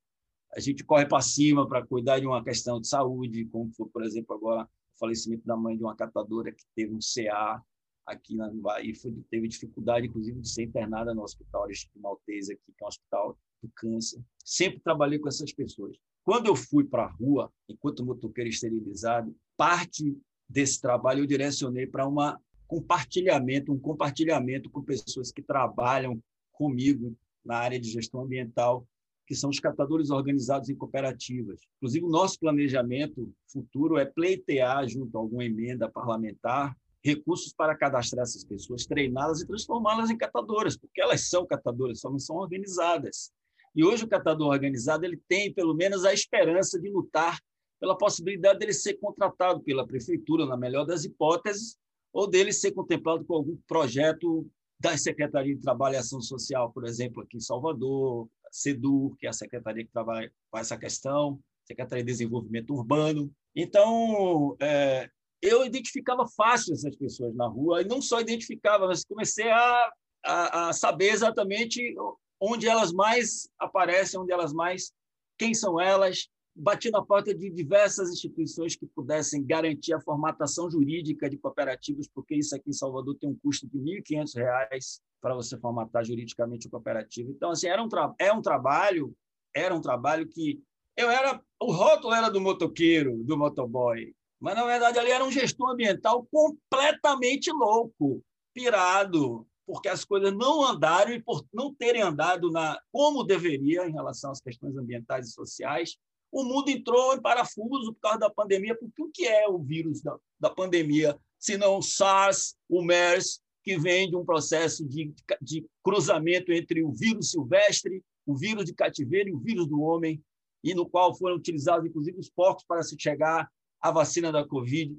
[0.52, 4.02] A gente corre para cima para cuidar de uma questão de saúde, como foi, por
[4.02, 7.62] exemplo, agora o falecimento da mãe de uma catadora que teve um CA
[8.06, 12.72] aqui na Bahia, foi, teve dificuldade, inclusive, de ser internada no Hospital Aristide Maltese, aqui,
[12.76, 14.22] que é um hospital do câncer.
[14.42, 15.96] Sempre trabalhei com essas pessoas.
[16.24, 20.16] Quando eu fui para a rua, enquanto motoqueiro esterilizado, parte
[20.48, 27.56] desse trabalho eu direcionei para uma compartilhamento, um compartilhamento com pessoas que trabalham comigo na
[27.56, 28.86] área de gestão ambiental,
[29.26, 31.60] que são os catadores organizados em cooperativas.
[31.76, 38.22] Inclusive, o nosso planejamento futuro é pleitear, junto a alguma emenda parlamentar, recursos para cadastrar
[38.22, 43.32] essas pessoas, treiná-las e transformá-las em catadoras, porque elas são catadoras, só não são organizadas.
[43.74, 47.38] E hoje o catador organizado ele tem, pelo menos, a esperança de lutar
[47.80, 51.78] pela possibilidade dele ser contratado pela prefeitura, na melhor das hipóteses,
[52.12, 54.46] ou dele ser contemplado com algum projeto
[54.80, 59.30] da Secretaria de Trabalho e Ação Social, por exemplo, aqui em Salvador, SEDUR, que é
[59.30, 63.30] a secretaria que trabalha com essa questão, Secretaria de Desenvolvimento Urbano.
[63.54, 65.10] Então, é,
[65.42, 69.92] eu identificava fácil essas pessoas na rua, e não só identificava, mas comecei a,
[70.24, 71.94] a, a saber exatamente
[72.40, 74.92] onde elas mais aparecem, onde elas mais,
[75.36, 76.28] quem são elas,
[76.58, 82.34] bati na porta de diversas instituições que pudessem garantir a formatação jurídica de cooperativas, porque
[82.34, 86.70] isso aqui em Salvador tem um custo de R$ 1.500 para você formatar juridicamente o
[86.70, 87.30] cooperativo.
[87.30, 87.88] Então, assim, era um,
[88.18, 89.14] é um trabalho,
[89.54, 90.60] era um trabalho que
[90.96, 95.30] eu era, o rótulo era do motoqueiro, do motoboy, mas na verdade ali era um
[95.30, 98.20] gestor ambiental completamente louco,
[98.52, 103.92] pirado, porque as coisas não andaram e por não terem andado na como deveria em
[103.92, 105.96] relação às questões ambientais e sociais,
[106.30, 110.02] o mundo entrou em parafuso por causa da pandemia, porque o que é o vírus
[110.02, 115.12] da, da pandemia, se não o SARS, o MERS, que vem de um processo de,
[115.42, 120.22] de cruzamento entre o vírus silvestre, o vírus de cativeiro e o vírus do homem,
[120.62, 123.48] e no qual foram utilizados, inclusive, os porcos para se chegar
[123.80, 124.96] à vacina da Covid.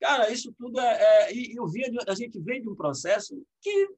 [0.00, 1.28] Cara, isso tudo é.
[1.28, 3.88] é e eu vi, a gente vem de um processo que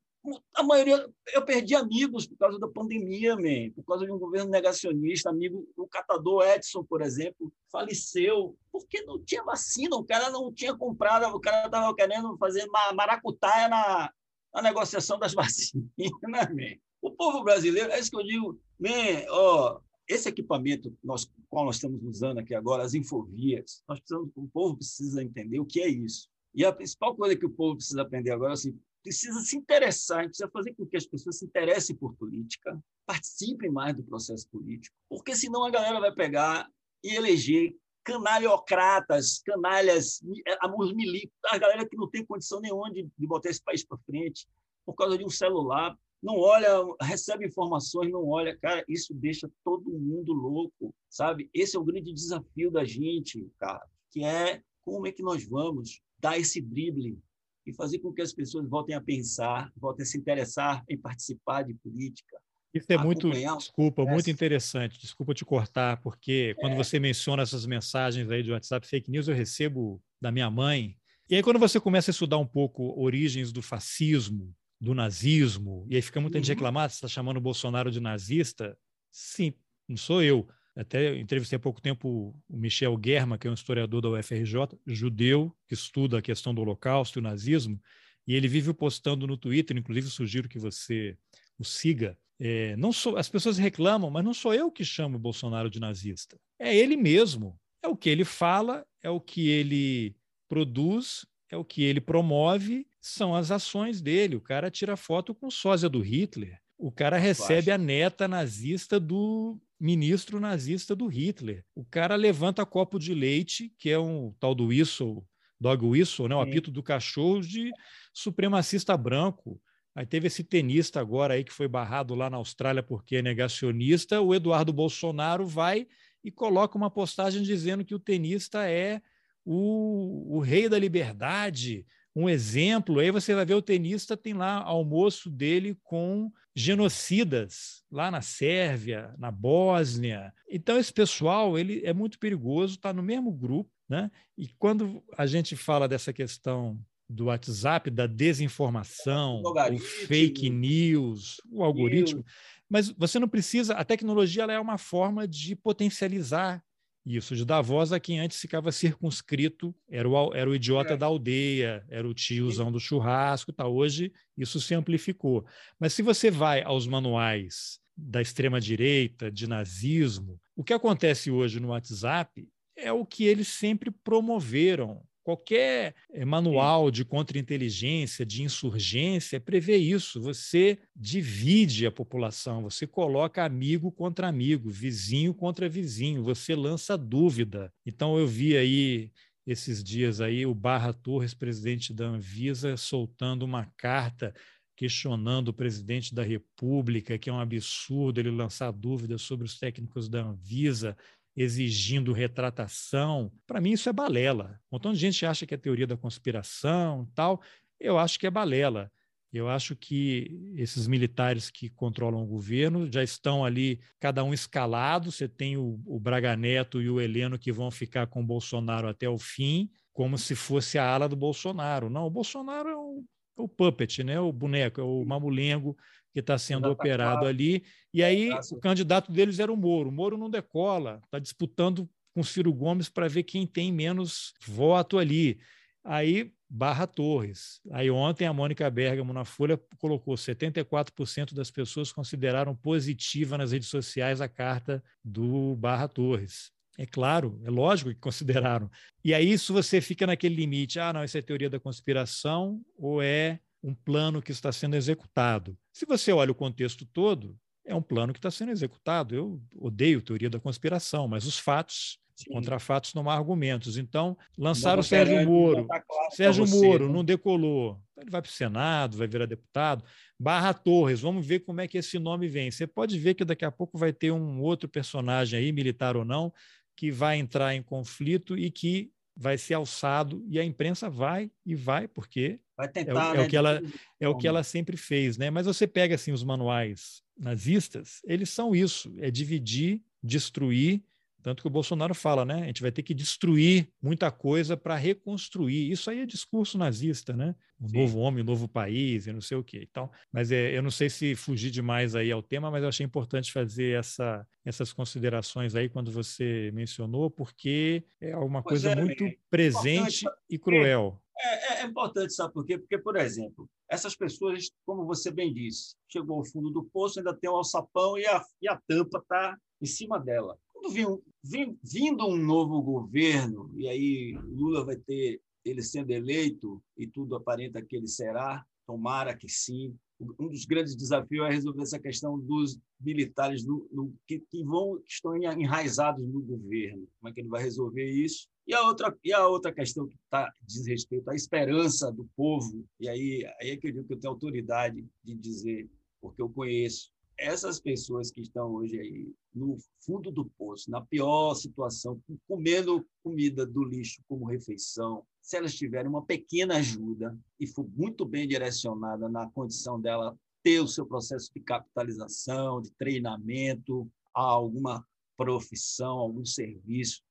[0.55, 4.51] a maioria, eu perdi amigos por causa da pandemia, man, por causa de um governo
[4.51, 5.31] negacionista.
[5.31, 10.77] Amigo, o catador Edson, por exemplo, faleceu porque não tinha vacina, o cara não tinha
[10.77, 14.12] comprado, o cara estava querendo fazer maracutaia na,
[14.55, 15.89] na negociação das vacinas.
[16.29, 16.77] Man.
[17.01, 21.77] O povo brasileiro, é isso que eu digo, man, ó, esse equipamento nós, qual nós
[21.77, 25.89] estamos usando aqui agora, as infovias, nós precisamos, o povo precisa entender o que é
[25.89, 26.29] isso.
[26.55, 30.25] E a principal coisa que o povo precisa aprender agora é assim, precisa se interessar,
[30.25, 34.95] precisa fazer com que as pessoas se interessem por política, participem mais do processo político,
[35.09, 36.71] porque senão a galera vai pegar
[37.03, 37.75] e eleger
[38.05, 43.51] canalhocratas, canalhas, eh, os milicos, a galera que não tem condição nenhuma de, de botar
[43.51, 44.47] esse país para frente
[44.85, 46.69] por causa de um celular, não olha,
[47.01, 51.49] recebe informações, não olha, cara, isso deixa todo mundo louco, sabe?
[51.55, 56.01] Esse é o grande desafio da gente, cara, que é como é que nós vamos
[56.19, 57.19] dar esse drible
[57.67, 61.63] e fazer com que as pessoas voltem a pensar, voltem a se interessar em participar
[61.63, 62.39] de política.
[62.73, 65.01] Isso é muito, desculpa, muito interessante.
[65.01, 66.77] Desculpa te cortar, porque quando é.
[66.77, 70.97] você menciona essas mensagens aí de WhatsApp fake news, eu recebo da minha mãe.
[71.29, 75.97] E aí, quando você começa a estudar um pouco origens do fascismo, do nazismo, e
[75.97, 76.45] aí fica muita uhum.
[76.45, 78.77] gente reclamando, você está chamando o Bolsonaro de nazista?
[79.11, 79.53] Sim,
[79.89, 80.49] não sou eu.
[80.81, 85.55] Até entrevistei há pouco tempo o Michel Germa, que é um historiador da UFRJ, judeu,
[85.68, 87.78] que estuda a questão do Holocausto e o nazismo,
[88.26, 91.18] e ele vive postando no Twitter, inclusive sugiro que você
[91.59, 92.16] o siga.
[92.39, 95.78] É, não sou, as pessoas reclamam, mas não sou eu que chamo o Bolsonaro de
[95.78, 96.41] nazista.
[96.59, 97.61] É ele mesmo.
[97.83, 100.16] É o que ele fala, é o que ele
[100.49, 104.35] produz, é o que ele promove, são as ações dele.
[104.35, 106.59] O cara tira foto com sósia do Hitler.
[106.83, 111.62] O cara recebe a neta nazista do ministro nazista do Hitler.
[111.74, 115.22] O cara levanta copo de leite, que é um tal do whistle,
[115.61, 116.35] dog whistle, né?
[116.35, 117.70] o apito do cachorro de
[118.14, 119.61] supremacista branco.
[119.95, 124.22] Aí teve esse tenista agora aí que foi barrado lá na Austrália porque é negacionista.
[124.22, 125.87] O Eduardo Bolsonaro vai
[126.24, 129.03] e coloca uma postagem dizendo que o tenista é
[129.45, 131.85] o, o rei da liberdade,
[132.15, 132.99] um exemplo.
[132.99, 139.15] Aí você vai ver o tenista tem lá almoço dele com genocidas lá na Sérvia,
[139.19, 140.33] na Bósnia.
[140.49, 144.11] Então esse pessoal ele é muito perigoso, está no mesmo grupo, né?
[144.37, 151.41] E quando a gente fala dessa questão do WhatsApp, da desinformação, o, o fake news,
[151.51, 152.25] o algoritmo,
[152.69, 153.75] mas você não precisa.
[153.75, 156.63] A tecnologia ela é uma forma de potencializar
[157.05, 160.97] isso, de dar voz a quem antes ficava circunscrito, era o, era o idiota é.
[160.97, 163.67] da aldeia, era o tiozão do churrasco, tá?
[163.67, 165.45] hoje isso se amplificou.
[165.79, 171.69] Mas se você vai aos manuais da extrema-direita, de nazismo, o que acontece hoje no
[171.69, 179.77] WhatsApp é o que eles sempre promoveram Qualquer eh, manual de contra-inteligência, de insurgência, prevê
[179.77, 180.21] isso.
[180.21, 187.73] Você divide a população, você coloca amigo contra amigo, vizinho contra vizinho, você lança dúvida.
[187.85, 189.11] Então, eu vi aí
[189.47, 194.35] esses dias aí o Barra Torres, presidente da Anvisa, soltando uma carta
[194.81, 200.09] questionando o presidente da República, que é um absurdo ele lançar dúvidas sobre os técnicos
[200.09, 200.97] da Anvisa
[201.41, 203.32] exigindo retratação.
[203.47, 204.61] Para mim, isso é balela.
[204.70, 207.41] Um montão de gente acha que é teoria da conspiração tal.
[207.78, 208.93] Eu acho que é balela.
[209.32, 215.11] Eu acho que esses militares que controlam o governo já estão ali, cada um escalado.
[215.11, 218.88] Você tem o, o Braga Neto e o Heleno que vão ficar com o Bolsonaro
[218.88, 221.88] até o fim, como se fosse a ala do Bolsonaro.
[221.88, 223.05] Não, o Bolsonaro é o,
[223.38, 224.20] é o puppet, né?
[224.20, 225.76] o boneco, é o mamulengo
[226.13, 227.65] que está sendo tá operado ali.
[227.93, 229.89] E aí o candidato deles era o Moro.
[229.89, 234.99] O Moro não decola, está disputando com Ciro Gomes para ver quem tem menos voto
[234.99, 235.39] ali.
[235.85, 237.61] Aí Barra Torres.
[237.71, 243.69] Aí ontem a Mônica Bergamo na Folha colocou 74% das pessoas consideraram positiva nas redes
[243.69, 246.51] sociais a carta do Barra Torres.
[246.77, 248.69] É claro, é lógico que consideraram.
[249.05, 253.01] E aí isso você fica naquele limite, ah, não, isso é teoria da conspiração ou
[253.01, 255.57] é um plano que está sendo executado.
[255.73, 259.15] Se você olha o contexto todo, é um plano que está sendo executado.
[259.15, 262.33] Eu odeio teoria da conspiração, mas os fatos, Sim.
[262.33, 263.77] contra fatos não há argumentos.
[263.77, 265.67] Então, lançaram o Sérgio Moro.
[265.67, 266.93] Tá claro Sérgio você, Moro né?
[266.93, 267.81] não decolou.
[267.99, 269.85] Ele vai para o Senado, vai virar deputado.
[270.19, 272.51] Barra Torres, vamos ver como é que esse nome vem.
[272.51, 276.05] Você pode ver que daqui a pouco vai ter um outro personagem aí, militar ou
[276.05, 276.33] não,
[276.77, 281.55] que vai entrar em conflito e que vai ser alçado e a imprensa vai e
[281.55, 283.63] vai porque vai tentar, é, o, é o que ela
[283.99, 285.31] é o que ela sempre fez, né?
[285.31, 290.83] Mas você pega assim os manuais nazistas, eles são isso, é dividir, destruir
[291.23, 292.43] tanto que o Bolsonaro fala, né?
[292.43, 295.71] A gente vai ter que destruir muita coisa para reconstruir.
[295.71, 297.35] Isso aí é discurso nazista, né?
[297.61, 297.79] Um Sim.
[297.79, 299.66] novo homem, um novo país, e não sei o quê.
[299.71, 302.85] Então, mas é, eu não sei se fugir demais aí ao tema, mas eu achei
[302.85, 308.83] importante fazer essa, essas considerações aí quando você mencionou, porque é uma pois coisa é,
[308.83, 311.01] muito é presente e cruel.
[311.23, 312.57] É, é, é, importante, sabe por quê?
[312.59, 317.14] Porque, por exemplo, essas pessoas, como você bem disse, chegou ao fundo do poço, ainda
[317.14, 320.39] tem um alçapão e a, e a tampa está em cima dela.
[320.53, 326.62] Quando vim, vim, vindo um novo governo, e aí Lula vai ter ele sendo eleito,
[326.77, 329.75] e tudo aparenta que ele será, tomara que sim.
[330.18, 334.93] Um dos grandes desafios é resolver essa questão dos militares no, que, que, vão, que
[334.93, 336.89] estão enraizados no governo.
[336.99, 338.29] Como é que ele vai resolver isso?
[338.47, 342.66] E a outra, e a outra questão que tá, diz respeito à esperança do povo,
[342.79, 346.31] e aí, aí é que eu digo que eu tenho autoridade de dizer, porque eu
[346.31, 346.91] conheço
[347.21, 353.47] essas pessoas que estão hoje aí no fundo do poço, na pior situação, comendo comida
[353.47, 359.09] do lixo como refeição, se elas tiverem uma pequena ajuda e for muito bem direcionada
[359.09, 364.85] na condição dela ter o seu processo de capitalização, de treinamento, a alguma
[365.16, 367.03] profissão, algum serviço,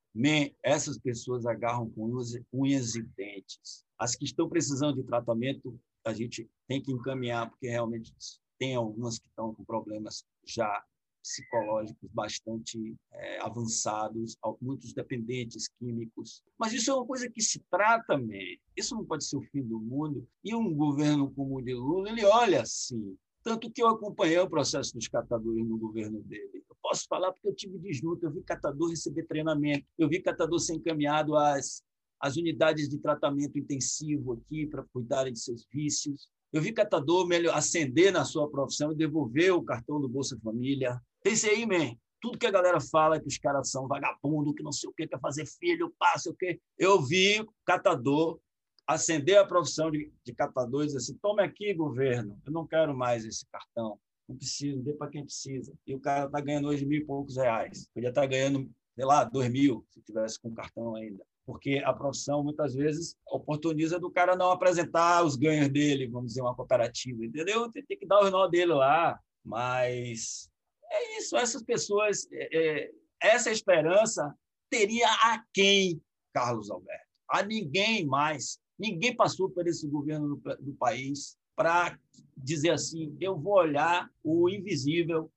[0.64, 2.12] essas pessoas agarram com
[2.52, 3.86] unhas e dentes.
[3.98, 8.12] As que estão precisando de tratamento, a gente tem que encaminhar, porque realmente
[8.60, 10.84] tem algumas que estão com problemas já
[11.22, 16.44] psicológicos bastante é, avançados, muitos dependentes químicos.
[16.58, 18.60] Mas isso é uma coisa que se trata também.
[18.76, 20.28] Isso não pode ser o fim do mundo.
[20.44, 23.18] E um governo como o de Lula, ele olha assim.
[23.44, 26.64] Tanto que eu acompanhei o processo dos catadores no governo dele.
[26.70, 30.22] Eu posso falar porque eu tive de junto, eu vi catador receber treinamento, eu vi
[30.22, 31.84] catador ser encaminhado às,
[32.20, 36.30] às unidades de tratamento intensivo aqui para cuidarem de seus vícios.
[36.52, 41.00] Eu vi catador melhor ascender na sua profissão e devolver o cartão do Bolsa Família.
[41.24, 41.96] Pensei aí, man.
[42.20, 45.08] Tudo que a galera fala que os caras são vagabundo, que não sei o que,
[45.08, 46.60] quer fazer filho, passa o quê.
[46.78, 48.40] Eu vi catador
[48.86, 52.98] ascender a profissão de, de catador e dizer assim: tome aqui, governo, eu não quero
[52.98, 54.00] mais esse cartão.
[54.28, 55.74] Não preciso, dê para quem precisa.
[55.88, 57.88] E o cara está ganhando hoje mil e poucos reais.
[57.94, 61.92] Podia estar tá ganhando, sei lá, dois mil, se tivesse com cartão ainda porque a
[61.92, 67.26] profissão muitas vezes oportuniza do cara não apresentar os ganhos dele, vamos dizer, uma cooperativa,
[67.26, 67.72] entendeu?
[67.72, 70.48] Tem, que dar o nó dele lá, mas
[70.92, 74.32] é isso, essas pessoas, é, é, essa esperança
[74.70, 76.00] teria a quem,
[76.32, 77.08] Carlos Alberto?
[77.28, 78.60] A ninguém mais.
[78.78, 81.98] Ninguém passou por esse governo do, do país para
[82.38, 85.32] dizer assim: eu vou olhar o invisível,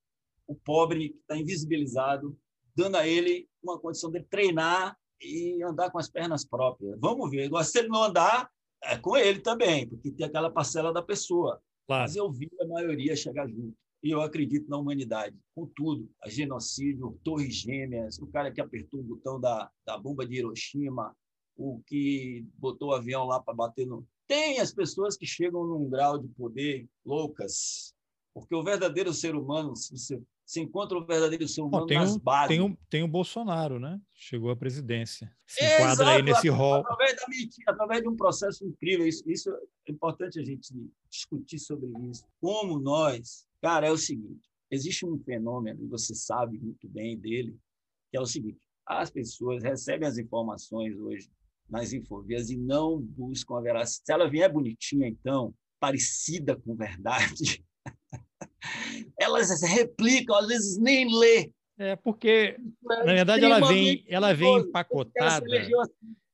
[0.46, 2.38] o pobre que está invisibilizado,
[2.76, 6.98] dando a ele uma condição de treinar e andar com as pernas próprias.
[6.98, 7.46] Vamos ver.
[7.46, 8.50] Agora, se ele não andar,
[8.82, 11.60] é com ele também, porque tem aquela parcela da pessoa.
[11.86, 12.02] Claro.
[12.02, 13.74] Mas eu vi a maioria chegar junto.
[14.02, 16.10] E eu acredito na humanidade, com tudo.
[16.22, 21.14] A genocídio, torres gêmeas, o cara que apertou o botão da, da bomba de Hiroshima,
[21.56, 24.04] o que botou o avião lá para bater no...
[24.26, 27.94] Tem as pessoas que chegam num grau de poder loucas,
[28.34, 30.20] porque o verdadeiro ser humano, se você
[30.52, 32.48] se encontra o verdadeiro ser humano Bom, tem nas um, bases.
[32.48, 33.98] Tem o, tem o Bolsonaro, né?
[34.12, 35.34] Chegou à presidência.
[35.46, 36.80] Se é, enquadra exato, aí nesse rol.
[36.80, 39.06] Através, da mentira, através de um processo incrível.
[39.06, 39.50] Isso, isso
[39.88, 40.68] é importante a gente
[41.08, 42.26] discutir sobre isso.
[42.38, 43.46] Como nós...
[43.62, 44.42] Cara, é o seguinte.
[44.70, 47.58] Existe um fenômeno, e você sabe muito bem dele,
[48.10, 48.58] que é o seguinte.
[48.84, 51.30] As pessoas recebem as informações hoje
[51.66, 54.02] nas infovias e não buscam a veracidade.
[54.04, 57.64] Se ela vier bonitinha, então, parecida com verdade,
[59.18, 61.50] elas replicam, às vezes nem lê.
[61.78, 65.46] É porque, na verdade, ela vem, ela vem empacotada.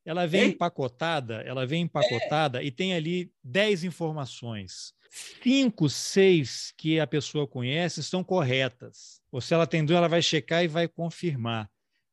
[0.05, 2.67] Ela vem empacotada, ela vem empacotada é.
[2.67, 4.95] e tem ali dez informações.
[5.43, 9.21] Cinco, seis que a pessoa conhece estão corretas.
[9.31, 11.71] Ou se ela tem dúvida, ela vai checar e vai confirmar.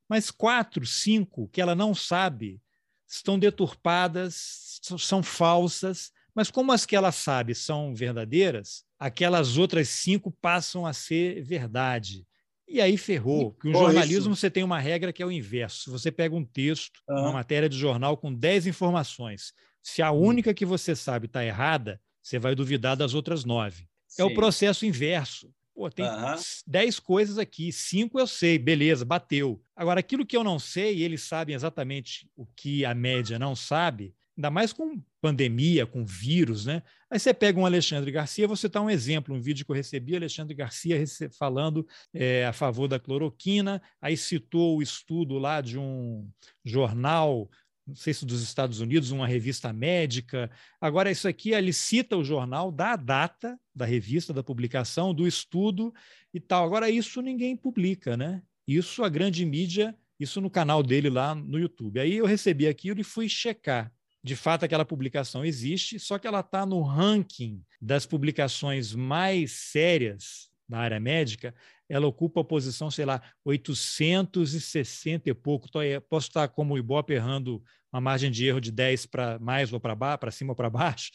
[0.08, 2.60] Mas quatro, cinco que ela não sabe
[3.08, 6.12] estão deturpadas, são falsas.
[6.36, 12.26] Mas como as que ela sabe são verdadeiras, aquelas outras cinco passam a ser verdade.
[12.68, 14.40] E aí ferrou, porque no jornalismo isso.
[14.40, 15.84] você tem uma regra que é o inverso.
[15.84, 17.20] Se você pega um texto, uhum.
[17.20, 20.20] uma matéria de jornal com 10 informações, se a hum.
[20.20, 23.88] única que você sabe está errada, você vai duvidar das outras nove.
[24.06, 24.22] Sim.
[24.22, 25.50] É o processo inverso.
[25.74, 26.34] Pô, tem uhum.
[26.66, 29.62] dez coisas aqui, cinco eu sei, beleza, bateu.
[29.74, 34.14] Agora, aquilo que eu não sei, eles sabem exatamente o que a média não sabe,
[34.36, 36.82] ainda mais com pandemia, com vírus, né?
[37.10, 40.14] Aí você pega um Alexandre Garcia, você está um exemplo, um vídeo que eu recebi,
[40.14, 41.02] Alexandre Garcia
[41.38, 46.28] falando é, a favor da cloroquina, aí citou o estudo lá de um
[46.64, 47.50] jornal,
[47.86, 50.50] não sei se dos Estados Unidos, uma revista médica.
[50.80, 55.26] Agora, isso aqui, ele cita o jornal, dá a data da revista, da publicação, do
[55.26, 55.94] estudo
[56.34, 56.64] e tal.
[56.66, 58.42] Agora, isso ninguém publica, né?
[58.66, 62.00] Isso a grande mídia, isso no canal dele lá no YouTube.
[62.00, 63.92] Aí eu recebi aquilo e fui checar
[64.22, 70.50] de fato aquela publicação existe, só que ela está no ranking das publicações mais sérias
[70.68, 71.54] na área médica,
[71.88, 75.68] ela ocupa a posição, sei lá, 860 e pouco.
[76.08, 77.62] Posso estar como o Ibope errando
[77.92, 80.68] uma margem de erro de 10 para mais ou para baixo, para cima ou para
[80.68, 81.12] baixo,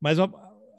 [0.00, 0.16] mas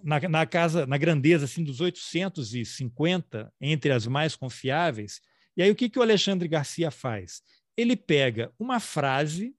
[0.01, 5.20] na, na, casa, na grandeza assim dos 850 entre as mais confiáveis.
[5.57, 7.41] E aí o que, que o Alexandre Garcia faz?
[7.76, 9.53] Ele pega uma frase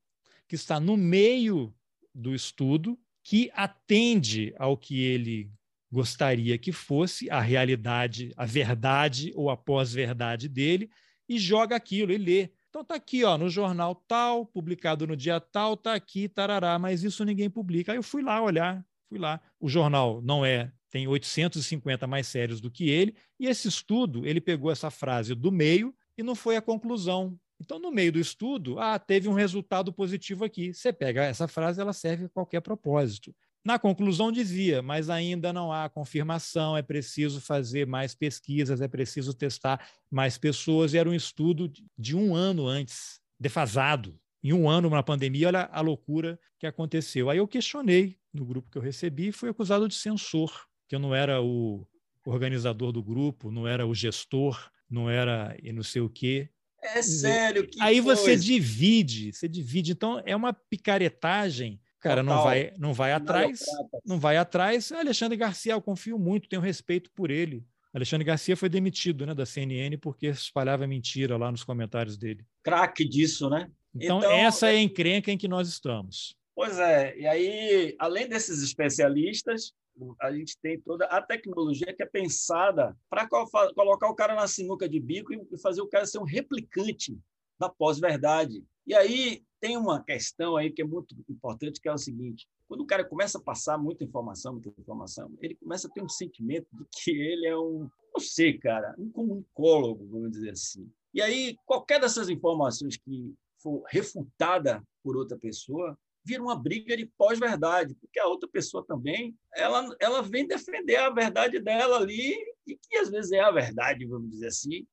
[0.49, 1.75] que está no meio
[2.17, 5.51] do estudo que atende ao que ele
[5.91, 10.91] gostaria que fosse a realidade, a verdade ou a pós-verdade dele
[11.29, 12.51] e joga aquilo e lê.
[12.69, 17.03] Então tá aqui, ó, no jornal tal, publicado no dia tal, tá aqui, tarará, mas
[17.03, 17.93] isso ninguém publica.
[17.93, 19.41] Aí eu fui lá olhar, fui lá.
[19.59, 24.41] O jornal não é, tem 850 mais sérios do que ele, e esse estudo, ele
[24.41, 28.79] pegou essa frase do meio e não foi a conclusão então, no meio do estudo,
[28.79, 30.75] ah, teve um resultado positivo aqui.
[30.75, 33.35] Você pega essa frase, ela serve a qualquer propósito.
[33.65, 39.35] Na conclusão dizia, mas ainda não há confirmação, é preciso fazer mais pesquisas, é preciso
[39.35, 40.95] testar mais pessoas.
[40.95, 44.19] E era um estudo de um ano antes, defasado.
[44.45, 47.29] Em um ano, na pandemia, olha a loucura que aconteceu.
[47.29, 51.01] Aí eu questionei no grupo que eu recebi e fui acusado de censor, que eu
[51.01, 51.85] não era o
[52.25, 56.49] organizador do grupo, não era o gestor, não era e não sei o quê.
[56.95, 57.67] É sério.
[57.67, 58.21] Que Aí coisa.
[58.21, 59.93] você divide, você divide.
[59.93, 61.81] Então é uma picaretagem.
[62.01, 62.37] Cara, Total.
[62.37, 63.61] não vai, não vai atrás,
[64.05, 64.93] não vai atrás.
[64.93, 67.65] Alexandre Garcia, eu confio muito, tenho respeito por ele.
[67.93, 72.45] Alexandre Garcia foi demitido, né, da CNN porque espalhava mentira lá nos comentários dele.
[72.63, 73.71] Craque disso, né?
[73.95, 76.37] Então, então, essa é a é encrenca em que nós estamos.
[76.55, 79.73] Pois é, e aí, além desses especialistas,
[80.21, 84.89] a gente tem toda a tecnologia que é pensada para colocar o cara na sinuca
[84.89, 87.19] de bico e fazer o cara ser um replicante
[87.59, 88.65] da pós-verdade.
[88.87, 92.83] E aí tem uma questão aí que é muito importante, que é o seguinte: quando
[92.83, 96.69] o cara começa a passar muita informação, muita informação, ele começa a ter um sentimento
[96.73, 100.91] de que ele é um, não sei, cara, um comunicólogo, vamos dizer assim.
[101.13, 107.07] E aí, qualquer dessas informações que for refutada por outra pessoa, vira uma briga de
[107.17, 112.35] pós-verdade, porque a outra pessoa também, ela, ela vem defender a verdade dela ali,
[112.67, 114.85] e que às vezes é a verdade, vamos dizer assim,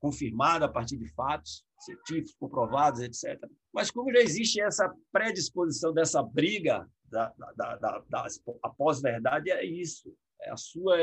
[0.00, 3.38] confirmada a partir de fatos científicos, comprovados, etc.
[3.72, 8.26] Mas como já existe essa predisposição dessa briga da, da, da, da
[8.76, 10.14] pós-verdade, é isso.
[10.40, 10.96] É a sua,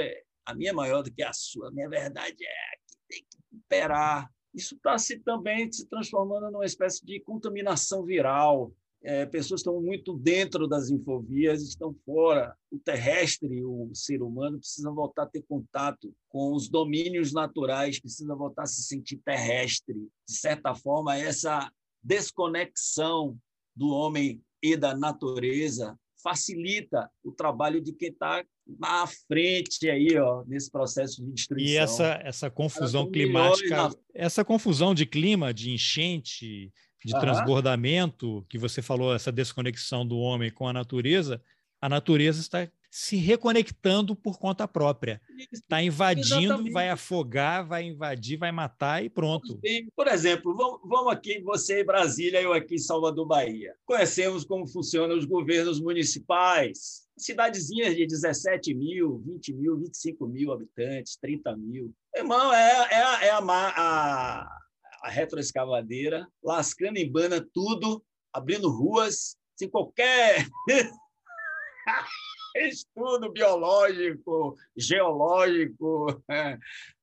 [0.45, 1.67] a minha é maior do que a sua.
[1.67, 4.31] A minha verdade é que tem que imperar.
[4.53, 10.17] Isso está se também se transformando numa espécie de contaminação viral é, pessoas estão muito
[10.17, 12.55] dentro das infovias, estão fora.
[12.69, 18.35] O terrestre, o ser humano, precisa voltar a ter contato com os domínios naturais, precisa
[18.35, 19.95] voltar a se sentir terrestre.
[20.27, 21.71] De certa forma, essa
[22.03, 23.37] desconexão
[23.75, 28.43] do homem e da natureza facilita o trabalho de quem está
[28.77, 31.73] na frente aí, ó, nesse processo de destruição.
[31.73, 33.95] E essa, essa confusão climática, na...
[34.13, 36.71] essa confusão de clima, de enchente,
[37.03, 37.19] de uhum.
[37.19, 41.41] transbordamento, que você falou, essa desconexão do homem com a natureza,
[41.81, 45.21] a natureza está se reconectando por conta própria.
[45.51, 46.71] Está invadindo, Exatamente.
[46.71, 49.59] vai afogar, vai invadir, vai matar e pronto.
[49.95, 53.75] Por exemplo, vamos aqui, você em Brasília, eu aqui em Salvador, Bahia.
[53.85, 57.07] Conhecemos como funcionam os governos municipais.
[57.15, 61.93] Cidadezinhas de 17 mil, 20 mil, 25 mil habitantes, 30 mil.
[62.15, 64.59] Irmão, é, é, é a, a
[65.01, 70.47] a retroescavadeira, lascando em bana tudo, abrindo ruas, sem qualquer
[72.55, 76.23] estudo biológico, geológico,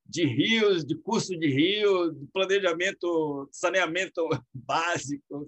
[0.05, 5.47] de rios, de curso de rio, de planejamento, saneamento básico,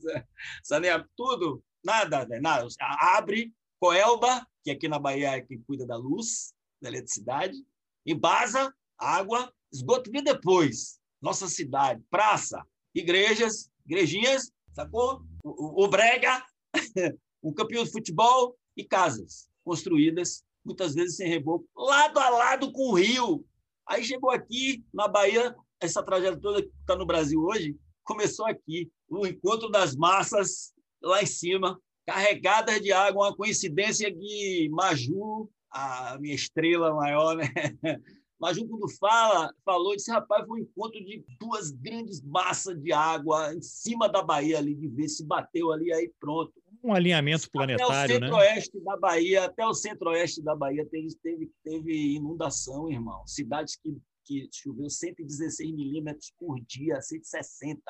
[0.62, 2.66] saneamento, tudo, nada, né, nada.
[2.80, 7.56] Abre Coelba, que aqui na Bahia é quem cuida da luz, da eletricidade,
[8.04, 12.64] embasa, água, esgoto vem depois nossa cidade, praça,
[12.94, 15.22] igrejas, igrejinhas, sacou?
[15.42, 16.44] O, o brega,
[17.42, 22.90] um campeão de futebol e casas construídas, muitas vezes sem reboco, lado a lado com
[22.90, 23.44] o rio.
[23.86, 28.90] Aí chegou aqui, na Bahia, essa tragédia toda que está no Brasil hoje, começou aqui,
[29.08, 36.16] o encontro das massas lá em cima, carregadas de água, uma coincidência que Maju, a
[36.18, 37.44] minha estrela maior, né?
[38.38, 43.52] Mas quando fala, falou, disse, rapaz, foi um encontro de duas grandes massas de água
[43.52, 46.52] em cima da Bahia ali, de ver se bateu ali, aí pronto.
[46.84, 48.26] Um alinhamento planetário, até o né?
[48.26, 48.84] centro-oeste né?
[48.84, 53.26] da Bahia, até o centro-oeste da Bahia teve, teve, teve inundação, irmão.
[53.26, 57.82] Cidades que, que choveu 116 milímetros por dia, 160,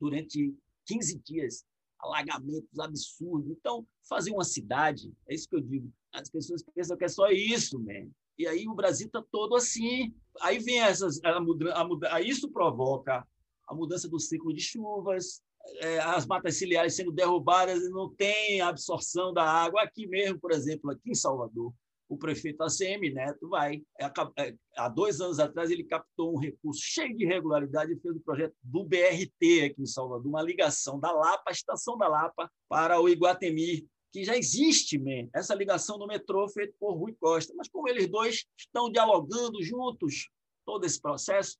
[0.00, 0.54] durante
[0.86, 1.64] 15 dias.
[2.00, 3.50] Alagamentos absurdos.
[3.50, 5.92] Então, fazer uma cidade, é isso que eu digo.
[6.14, 8.10] As pessoas pensam que é só isso, man.
[8.42, 10.12] E aí o Brasil está todo assim.
[10.40, 13.24] Aí vem essas, a mudança, isso provoca
[13.68, 15.40] a mudança do ciclo de chuvas,
[15.76, 19.82] é, as matas ciliares sendo derrubadas e não tem absorção da água.
[19.82, 21.72] Aqui mesmo, por exemplo, aqui em Salvador,
[22.08, 23.80] o prefeito ACM Neto vai.
[24.00, 24.06] É,
[24.38, 28.18] é, há dois anos atrás, ele captou um recurso cheio de irregularidade e fez o
[28.18, 32.50] um projeto do BRT aqui em Salvador, uma ligação da Lapa, a estação da Lapa,
[32.68, 37.54] para o Iguatemi, que já existe man, essa ligação do metrô feita por Rui Costa.
[37.56, 40.28] Mas como eles dois estão dialogando juntos
[40.66, 41.58] todo esse processo,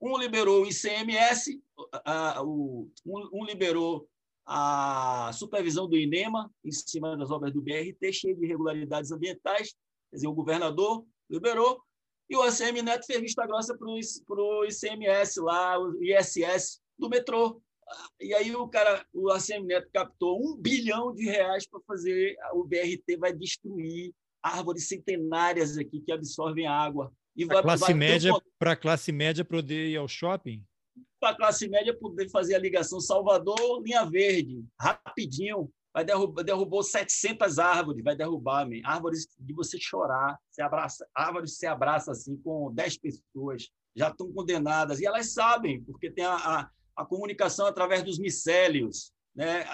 [0.00, 1.60] um liberou o ICMS,
[2.44, 4.06] um, liberou
[4.46, 9.74] a supervisão do INEMA em cima das obras do BRT, cheio de irregularidades ambientais,
[10.10, 11.82] quer dizer, o governador liberou,
[12.28, 17.62] e o ACM Neto fez vista grossa para o ICMS lá, o ISS do metrô.
[18.20, 22.64] E aí o cara, o ACM Neto captou um bilhão de reais para fazer, o
[22.64, 24.12] BRT vai destruir
[24.42, 27.12] árvores centenárias aqui que absorvem água.
[27.36, 28.38] E para classe vai média, um...
[28.58, 30.62] para a classe média poder ir ao shopping?
[31.18, 35.70] Para a classe média poder fazer a ligação Salvador, linha verde, rapidinho.
[35.92, 38.80] Vai derrubar, derrubou 700 árvores, vai derrubar, man.
[38.84, 44.32] árvores de você chorar, se abraça, árvores se abraça assim com 10 pessoas, já estão
[44.32, 49.12] condenadas e elas sabem, porque tem a, a a comunicação através dos micélios.
[49.34, 49.64] Né?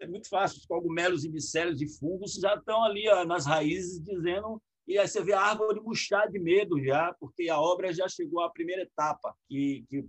[0.00, 4.00] É muito fácil, os cogumelos e micélios de fungos já estão ali ó, nas raízes
[4.02, 8.08] dizendo e aí você vê a árvore murchar de medo já, porque a obra já
[8.08, 10.02] chegou à primeira etapa, que, que,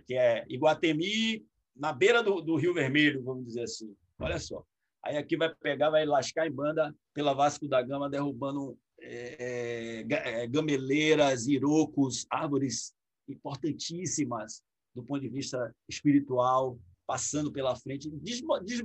[0.00, 1.46] que é Iguatemi,
[1.76, 3.94] na beira do, do Rio Vermelho, vamos dizer assim.
[4.18, 4.64] Olha só.
[5.04, 10.46] Aí aqui vai pegar, vai lascar em banda pela Vasco da Gama, derrubando é, é,
[10.48, 12.92] gameleiras, irocos, árvores
[13.28, 14.64] importantíssimas
[14.98, 18.10] do ponto de vista espiritual, passando pela frente,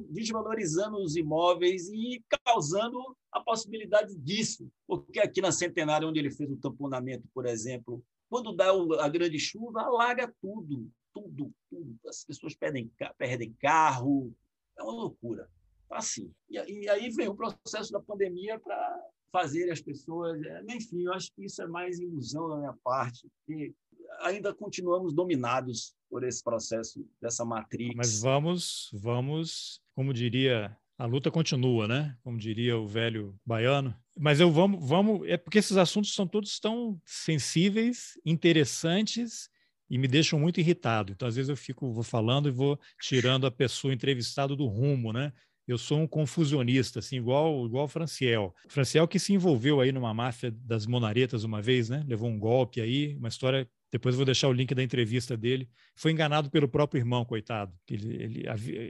[0.09, 4.71] desvalorizando os imóveis e causando a possibilidade disso.
[4.87, 8.67] Porque aqui na Centenária, onde ele fez o tamponamento, por exemplo, quando dá
[8.99, 11.99] a grande chuva, alaga tudo, tudo, tudo.
[12.07, 14.33] As pessoas perdem, perdem carro,
[14.77, 15.49] é uma loucura.
[15.89, 16.31] assim.
[16.49, 20.41] E, aí vem o processo da pandemia para fazer as pessoas.
[20.43, 23.73] É, enfim, eu acho que isso é mais ilusão da minha parte, porque
[24.21, 27.91] ainda continuamos dominados por esse processo dessa matriz.
[27.95, 32.15] Mas vamos, vamos, como diria, a luta continua, né?
[32.21, 33.95] Como diria o velho baiano.
[34.15, 39.49] Mas eu vamos, vamos, é porque esses assuntos são todos tão sensíveis, interessantes
[39.89, 41.11] e me deixam muito irritado.
[41.11, 45.11] Então, às vezes eu fico vou falando e vou tirando a pessoa entrevistada do rumo,
[45.11, 45.33] né?
[45.67, 48.53] Eu sou um confusionista, assim, igual igual Franciel.
[48.67, 52.05] Franciel que se envolveu aí numa máfia das monaretas uma vez, né?
[52.07, 55.69] Levou um golpe aí, uma história depois eu vou deixar o link da entrevista dele.
[55.95, 57.71] Foi enganado pelo próprio irmão, coitado.
[57.87, 58.45] Ele, ele,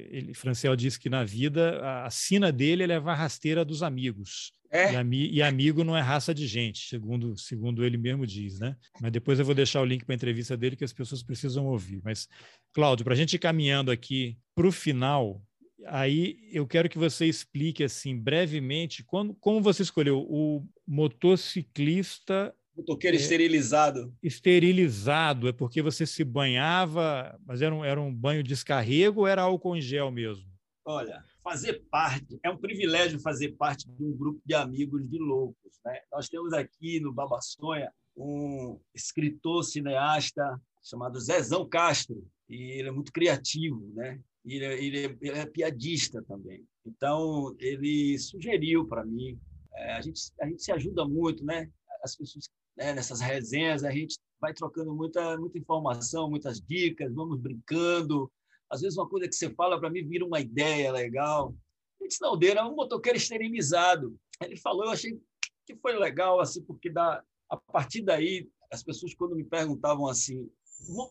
[0.09, 4.53] ele Franciel disse que na vida a, a sina dele é a rasteira dos amigos.
[4.71, 4.93] É.
[4.93, 8.77] E, ami, e, amigo não é raça de gente, segundo, segundo ele mesmo diz, né?
[9.01, 11.65] Mas depois eu vou deixar o link para a entrevista dele que as pessoas precisam
[11.65, 11.99] ouvir.
[12.01, 12.29] Mas,
[12.71, 15.43] Cláudio, para a gente ir caminhando aqui para o final,
[15.87, 23.15] aí eu quero que você explique assim brevemente quando, como você escolheu o motociclista Motoqueiro
[23.15, 24.13] é, esterilizado.
[24.21, 29.43] Esterilizado, é porque você se banhava, mas era um, era um banho descarrego ou era
[29.43, 30.51] álcool em gel mesmo?
[30.85, 35.79] Olha, fazer parte, é um privilégio fazer parte de um grupo de amigos de loucos.
[35.85, 35.99] Né?
[36.11, 43.11] Nós temos aqui no Babaçonha um escritor, cineasta chamado Zezão Castro, e ele é muito
[43.11, 44.19] criativo, né?
[44.45, 46.65] Ele, é, ele, é, ele é piadista também.
[46.85, 49.39] Então, ele sugeriu para mim,
[49.73, 51.69] é, a, gente, a gente se ajuda muito, né?
[52.03, 57.39] As pessoas né, nessas resenhas, a gente vai trocando muita, muita informação, muitas dicas, vamos
[57.39, 58.31] brincando.
[58.69, 61.55] Às vezes, uma coisa que você fala para mim vira uma ideia legal.
[61.99, 64.17] Ele disse, não, Deira, é um motoqueiro esterilizado.
[64.41, 65.17] Ele falou, eu achei
[65.65, 70.49] que foi legal, assim, porque da, a partir daí, as pessoas, quando me perguntavam assim,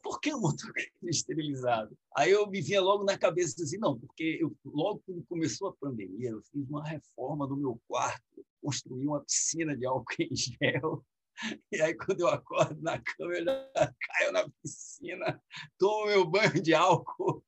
[0.02, 1.96] por que o motoqueiro esterilizado?
[2.16, 5.76] Aí eu me vinha logo na cabeça assim, não, porque eu, logo quando começou a
[5.76, 11.04] pandemia, eu fiz uma reforma no meu quarto, construí uma piscina de álcool em gel,
[11.72, 15.42] e aí, quando eu acordo na cama, eu já caio na piscina,
[15.78, 17.44] tomo meu banho de álcool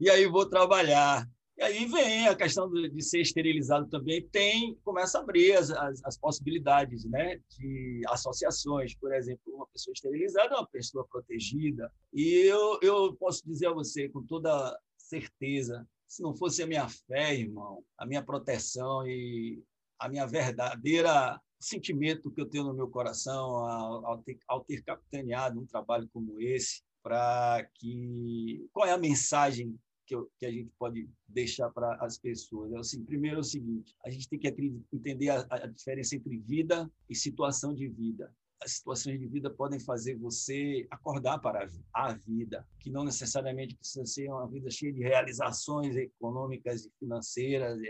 [0.00, 1.28] e aí vou trabalhar.
[1.56, 6.04] E aí vem a questão de ser esterilizado também, tem começa a abrir as, as,
[6.04, 8.94] as, possibilidades né, de associações.
[8.96, 11.92] Por exemplo, uma pessoa esterilizada é uma pessoa protegida.
[12.12, 16.88] E eu, eu posso dizer a você com toda certeza, se não fosse a minha
[16.88, 19.62] fé, irmão, a minha proteção e
[19.98, 24.82] a minha verdadeira sentimento que eu tenho no meu coração ao, ao, ter, ao ter
[24.82, 30.50] capitaneado um trabalho como esse, para que qual é a mensagem que, eu, que, a
[30.50, 32.72] gente pode deixar para as pessoas?
[32.72, 34.48] É assim, primeiro é o seguinte: a gente tem que
[34.92, 38.32] entender a, a diferença entre vida e situação de vida
[38.64, 44.06] as situações de vida podem fazer você acordar para a vida, que não necessariamente precisa
[44.06, 47.88] ser uma vida cheia de realizações econômicas e financeiras e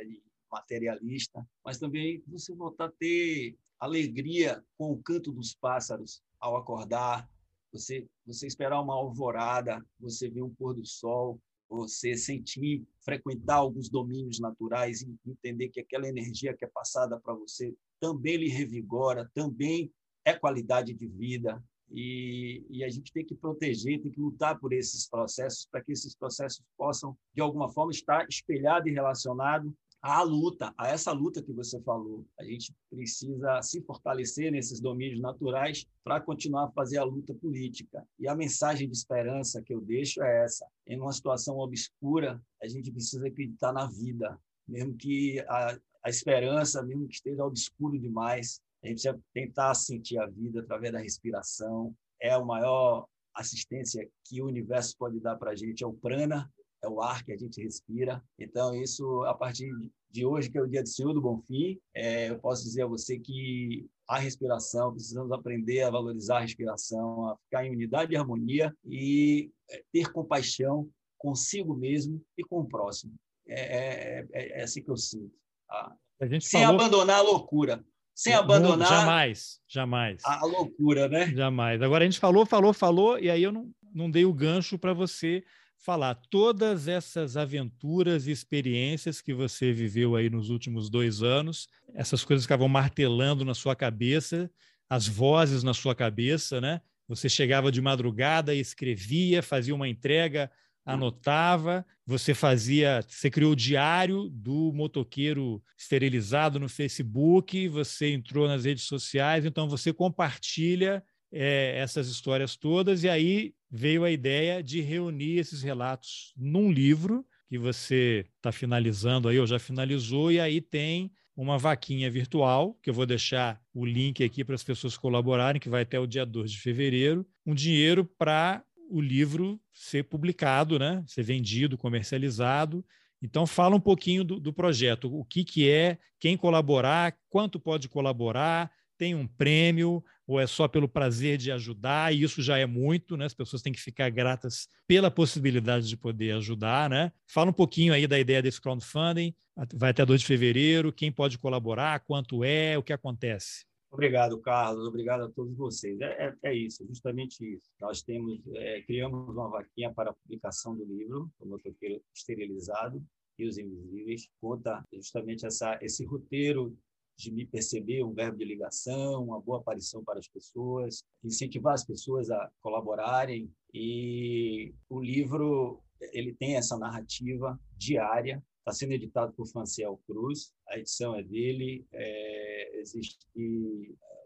[0.54, 7.28] materialista, mas também você voltar a ter alegria com o canto dos pássaros ao acordar,
[7.72, 13.88] você, você esperar uma alvorada, você ver um pôr do sol, você sentir, frequentar alguns
[13.88, 19.30] domínios naturais e entender que aquela energia que é passada para você também lhe revigora,
[19.34, 19.90] também
[20.24, 21.62] é qualidade de vida.
[21.90, 25.92] E, e, a gente tem que proteger, tem que lutar por esses processos, para que
[25.92, 29.72] esses processos possam, de alguma forma, estar espelhado e relacionado
[30.04, 32.26] à luta, a essa luta que você falou.
[32.38, 38.06] A gente precisa se fortalecer nesses domínios naturais para continuar a fazer a luta política.
[38.18, 42.68] E a mensagem de esperança que eu deixo é essa: em uma situação obscura, a
[42.68, 48.60] gente precisa acreditar na vida, mesmo que a, a esperança, mesmo que esteja obscuro demais,
[48.82, 51.96] a gente precisa tentar sentir a vida através da respiração.
[52.20, 56.52] É a maior assistência que o universo pode dar para a gente, é o prana,
[56.84, 58.22] é o ar que a gente respira.
[58.38, 59.70] Então, isso, a partir
[60.10, 62.82] de hoje, que é o dia do Senhor do Bom Fim, é, eu posso dizer
[62.82, 68.12] a você que a respiração, precisamos aprender a valorizar a respiração, a ficar em unidade
[68.12, 70.88] e harmonia e é, ter compaixão
[71.18, 73.14] consigo mesmo e com o próximo.
[73.48, 75.32] É, é, é, é assim que eu sinto.
[75.66, 75.96] Tá?
[76.40, 76.80] Sem falou...
[76.80, 77.84] abandonar a loucura.
[78.14, 78.88] Sem abandonar.
[78.88, 80.22] Jamais, jamais.
[80.24, 81.26] A loucura, né?
[81.34, 81.82] Jamais.
[81.82, 84.92] Agora a gente falou, falou, falou, e aí eu não, não dei o gancho para
[84.92, 85.42] você
[85.78, 92.24] falar todas essas aventuras e experiências que você viveu aí nos últimos dois anos, essas
[92.24, 94.50] coisas ficavam martelando na sua cabeça,
[94.88, 96.80] as vozes na sua cabeça, né?
[97.06, 100.50] Você chegava de madrugada e escrevia, fazia uma entrega,
[100.84, 108.64] anotava, você fazia, você criou o diário do motoqueiro esterilizado no Facebook, você entrou nas
[108.64, 111.02] redes sociais, então você compartilha
[111.32, 117.26] é, essas histórias todas, e aí veio a ideia de reunir esses relatos num livro,
[117.48, 122.88] que você está finalizando aí, ou já finalizou, e aí tem uma vaquinha virtual, que
[122.88, 126.24] eu vou deixar o link aqui para as pessoas colaborarem, que vai até o dia
[126.24, 131.02] 2 de fevereiro, um dinheiro para o livro ser publicado, né?
[131.06, 132.84] ser vendido, comercializado.
[133.20, 137.88] Então, fala um pouquinho do, do projeto, o que, que é, quem colaborar, quanto pode
[137.88, 142.66] colaborar, tem um prêmio, ou é só pelo prazer de ajudar, e isso já é
[142.66, 143.26] muito, né?
[143.26, 147.12] As pessoas têm que ficar gratas pela possibilidade de poder ajudar, né?
[147.26, 149.34] Fala um pouquinho aí da ideia desse crowdfunding,
[149.74, 153.64] vai até 2 de fevereiro, quem pode colaborar, quanto é, o que acontece.
[153.94, 154.88] Obrigado, Carlos.
[154.88, 156.00] Obrigado a todos vocês.
[156.00, 157.70] É, é, é isso, justamente isso.
[157.80, 163.00] Nós temos, é, criamos uma vaquinha para a publicação do livro, O Motoqueiro Esterilizado
[163.38, 164.28] e os Invisíveis.
[164.40, 166.76] Conta justamente essa, esse roteiro
[167.16, 171.84] de me perceber, um verbo de ligação, uma boa aparição para as pessoas, incentivar as
[171.84, 173.50] pessoas a colaborarem.
[173.72, 175.82] E o livro
[176.12, 178.42] ele tem essa narrativa diária.
[178.58, 181.86] Está sendo editado por Franciel Cruz, a edição é dele.
[181.92, 183.18] É, existe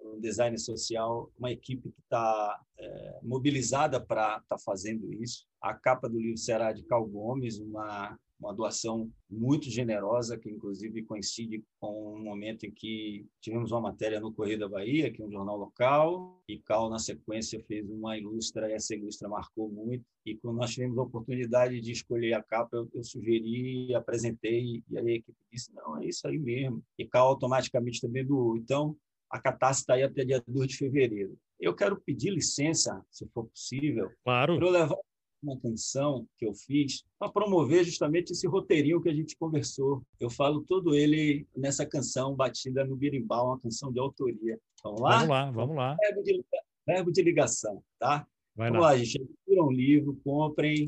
[0.03, 5.47] um design social, uma equipe que está é, mobilizada para estar tá fazendo isso.
[5.61, 11.03] A capa do livro será de Cal Gomes, uma uma doação muito generosa, que inclusive
[11.03, 15.27] coincide com um momento em que tivemos uma matéria no Correio da Bahia, que é
[15.27, 20.05] um jornal local, e Cal, na sequência, fez uma ilustra, e essa ilustra marcou muito.
[20.25, 24.99] E quando nós tivemos a oportunidade de escolher a capa, eu, eu sugeri, apresentei, e
[24.99, 26.83] aí a equipe disse: não, é isso aí mesmo.
[26.97, 28.57] E Cal automaticamente também doou.
[28.57, 28.97] Então,
[29.31, 31.37] a catarse está aí até dia 2 de fevereiro.
[31.61, 34.57] Eu quero pedir licença, se for possível, claro.
[34.57, 34.97] para eu levar
[35.43, 40.03] uma canção que eu fiz para promover justamente esse roteirinho que a gente conversou.
[40.19, 44.59] Eu falo todo ele nessa canção batida no birimbau, uma canção de autoria.
[44.83, 45.11] Vamos lá?
[45.19, 45.97] Vamos lá, vamos lá.
[46.01, 46.45] Verbo de,
[46.87, 48.27] verbo de ligação, tá?
[48.57, 49.23] Vai vamos lá, lá gente.
[49.23, 50.87] Adquiram um livro, comprem,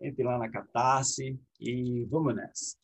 [0.00, 2.76] entrem lá na Catarse e vamos nessa.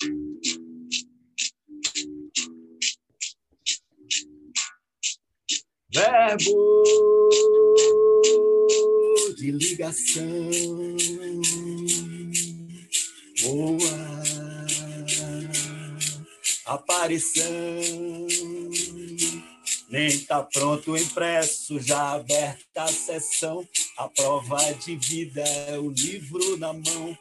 [5.93, 7.56] Verbo
[9.47, 10.51] de ligação
[13.43, 14.23] boa.
[16.65, 17.45] Aparição.
[19.89, 23.67] Nem tá pronto o impresso já aberta a sessão.
[23.97, 27.17] A prova de vida é o livro na mão.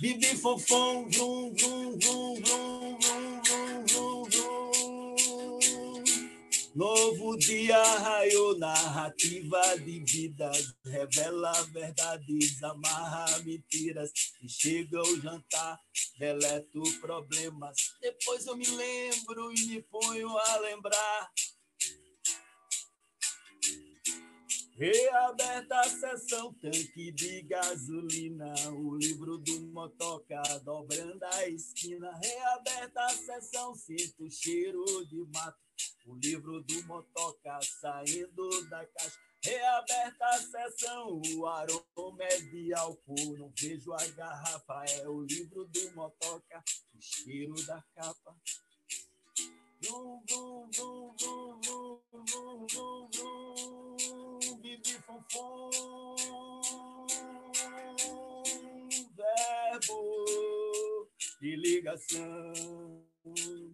[0.00, 2.98] Bibi fofão, vrum, vrum, vrum, vrum,
[6.74, 10.50] Novo dia raiou, narrativa de vida,
[10.82, 14.10] revela verdades, amarra mentiras,
[14.42, 15.78] e chega o jantar,
[16.18, 17.76] deleto problemas.
[18.00, 21.30] Depois eu me lembro e me ponho a lembrar.
[24.74, 32.10] Reaberta a sessão, tanque de gasolina, o livro do motoca dobrando a esquina.
[32.16, 35.71] Reaberta a sessão, sinto cheiro de mato,
[36.06, 39.18] o livro do motoca saindo da caixa.
[39.44, 45.64] Reaberta a sessão, o aroma é de álcool, não vejo a garrafa, é o livro
[45.64, 46.62] do motoca,
[46.94, 48.36] o cheiro da capa.
[49.84, 54.82] Vum, vum, vum, vum, vum, vum, vum, vum, bibi
[59.16, 61.08] verbo
[61.40, 63.04] de ligação,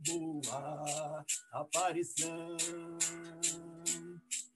[0.09, 2.56] boa aparição.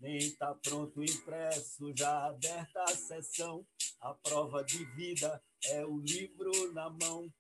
[0.01, 3.65] Nem tá pronto impresso, já aberta a sessão.
[4.01, 7.33] A prova de vida é o livro na mão.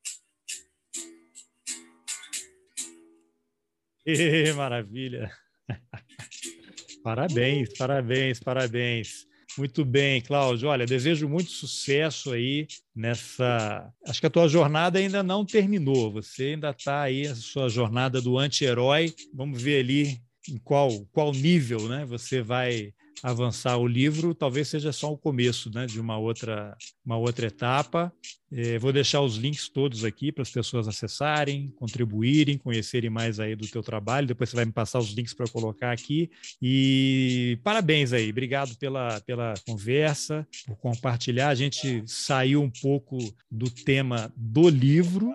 [4.56, 5.30] Maravilha!
[7.02, 9.31] parabéns, parabéns, parabéns.
[9.59, 10.69] Muito bem, Cláudio.
[10.69, 13.93] Olha, desejo muito sucesso aí nessa.
[14.07, 16.11] Acho que a tua jornada ainda não terminou.
[16.12, 19.15] Você ainda está aí, a sua jornada do anti-herói.
[19.35, 22.93] Vamos ver ali em qual, qual nível né, você vai
[23.23, 28.12] avançar o livro, talvez seja só o começo né, de uma outra, uma outra etapa.
[28.51, 33.55] É, vou deixar os links todos aqui para as pessoas acessarem, contribuírem, conhecerem mais aí
[33.55, 34.27] do teu trabalho.
[34.27, 36.31] Depois você vai me passar os links para colocar aqui.
[36.60, 41.48] E parabéns aí, obrigado pela, pela conversa, por compartilhar.
[41.48, 43.16] A gente saiu um pouco
[43.51, 45.32] do tema do livro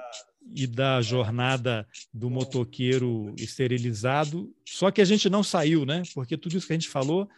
[0.53, 4.53] e da jornada do motoqueiro esterilizado.
[4.65, 6.03] Só que a gente não saiu, né?
[6.13, 7.29] Porque tudo isso que a gente falou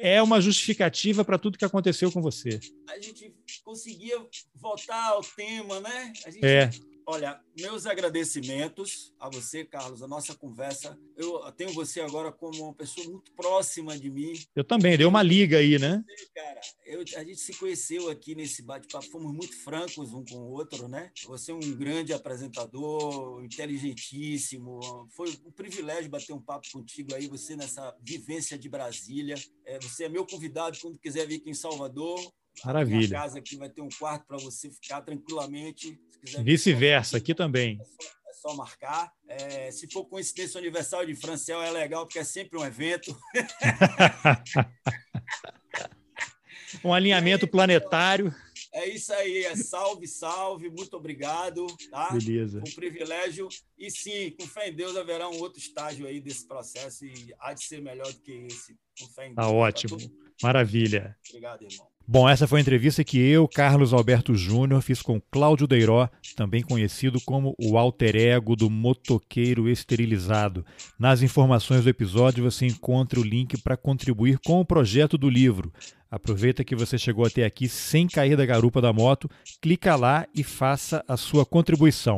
[0.00, 2.60] é uma justificativa para tudo que aconteceu com você.
[2.88, 3.34] A gente
[3.64, 4.16] conseguia
[4.54, 6.12] voltar ao tema, né?
[6.24, 6.70] A gente é.
[7.08, 10.96] Olha, meus agradecimentos a você, Carlos, a nossa conversa.
[11.16, 14.34] Eu tenho você agora como uma pessoa muito próxima de mim.
[14.54, 16.04] Eu também, deu uma liga aí, né?
[16.34, 20.50] Cara, eu, a gente se conheceu aqui nesse bate-papo, fomos muito francos um com o
[20.50, 21.10] outro, né?
[21.24, 24.78] Você é um grande apresentador, inteligentíssimo.
[25.16, 29.36] Foi um privilégio bater um papo contigo aí, você nessa vivência de Brasília.
[29.64, 32.20] É, você é meu convidado quando quiser vir aqui em Salvador.
[32.64, 33.18] Maravilha.
[33.18, 35.98] A casa aqui vai ter um quarto para você ficar tranquilamente.
[36.42, 37.78] Vice-versa, aqui também.
[37.80, 39.12] É só, é só marcar.
[39.28, 43.16] É, se for coincidência universal de Franciel, é legal, porque é sempre um evento.
[46.84, 48.34] um alinhamento planetário.
[48.72, 51.66] É isso aí, é salve, salve, muito obrigado.
[51.90, 52.10] Tá?
[52.10, 52.60] Beleza.
[52.60, 53.48] Um privilégio.
[53.78, 57.54] E sim, com fé em Deus haverá um outro estágio aí desse processo e há
[57.54, 58.76] de ser melhor do que esse.
[58.98, 59.52] Com fé em tá Deus.
[59.52, 59.96] Tá ótimo.
[60.42, 61.16] Maravilha.
[61.28, 61.88] Obrigado, irmão.
[62.10, 66.62] Bom, essa foi a entrevista que eu, Carlos Alberto Júnior, fiz com Cláudio Deiró, também
[66.62, 70.64] conhecido como o alter ego do motoqueiro esterilizado.
[70.98, 75.70] Nas informações do episódio você encontra o link para contribuir com o projeto do livro.
[76.10, 79.28] Aproveita que você chegou até aqui sem cair da garupa da moto,
[79.60, 82.16] clica lá e faça a sua contribuição.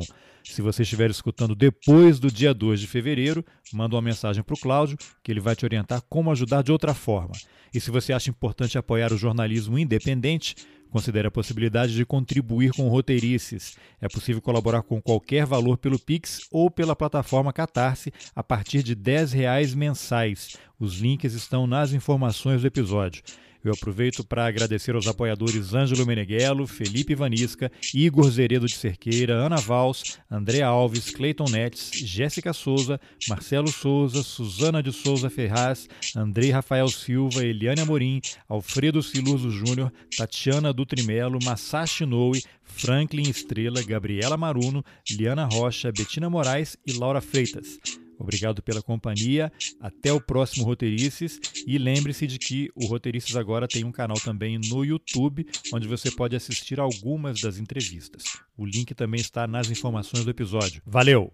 [0.51, 4.59] Se você estiver escutando depois do dia 2 de fevereiro, manda uma mensagem para o
[4.59, 7.35] Cláudio, que ele vai te orientar como ajudar de outra forma.
[7.73, 10.57] E se você acha importante apoiar o jornalismo independente,
[10.91, 13.77] considere a possibilidade de contribuir com roteirices.
[14.01, 18.95] É possível colaborar com qualquer valor pelo Pix ou pela plataforma Catarse a partir de
[18.95, 20.57] R$ reais mensais.
[20.81, 23.23] Os links estão nas informações do episódio.
[23.63, 29.57] Eu aproveito para agradecer aos apoiadores Ângelo Meneghello, Felipe Vanisca, Igor Zeredo de Cerqueira, Ana
[29.57, 36.89] Vals, André Alves, Cleiton Netes, Jéssica Souza, Marcelo Souza, Suzana de Souza Ferraz, Andrei Rafael
[36.89, 45.45] Silva, Eliane Amorim, Alfredo Siluso Júnior, Tatiana Dutrimelo, Masashi Noe, Franklin Estrela, Gabriela Maruno, Liana
[45.45, 47.79] Rocha, Betina Moraes e Laura Freitas.
[48.21, 49.51] Obrigado pela companhia.
[49.81, 51.41] Até o próximo Roteirices.
[51.67, 56.11] E lembre-se de que o Roteirices agora tem um canal também no YouTube, onde você
[56.11, 58.25] pode assistir algumas das entrevistas.
[58.57, 60.83] O link também está nas informações do episódio.
[60.85, 61.33] Valeu!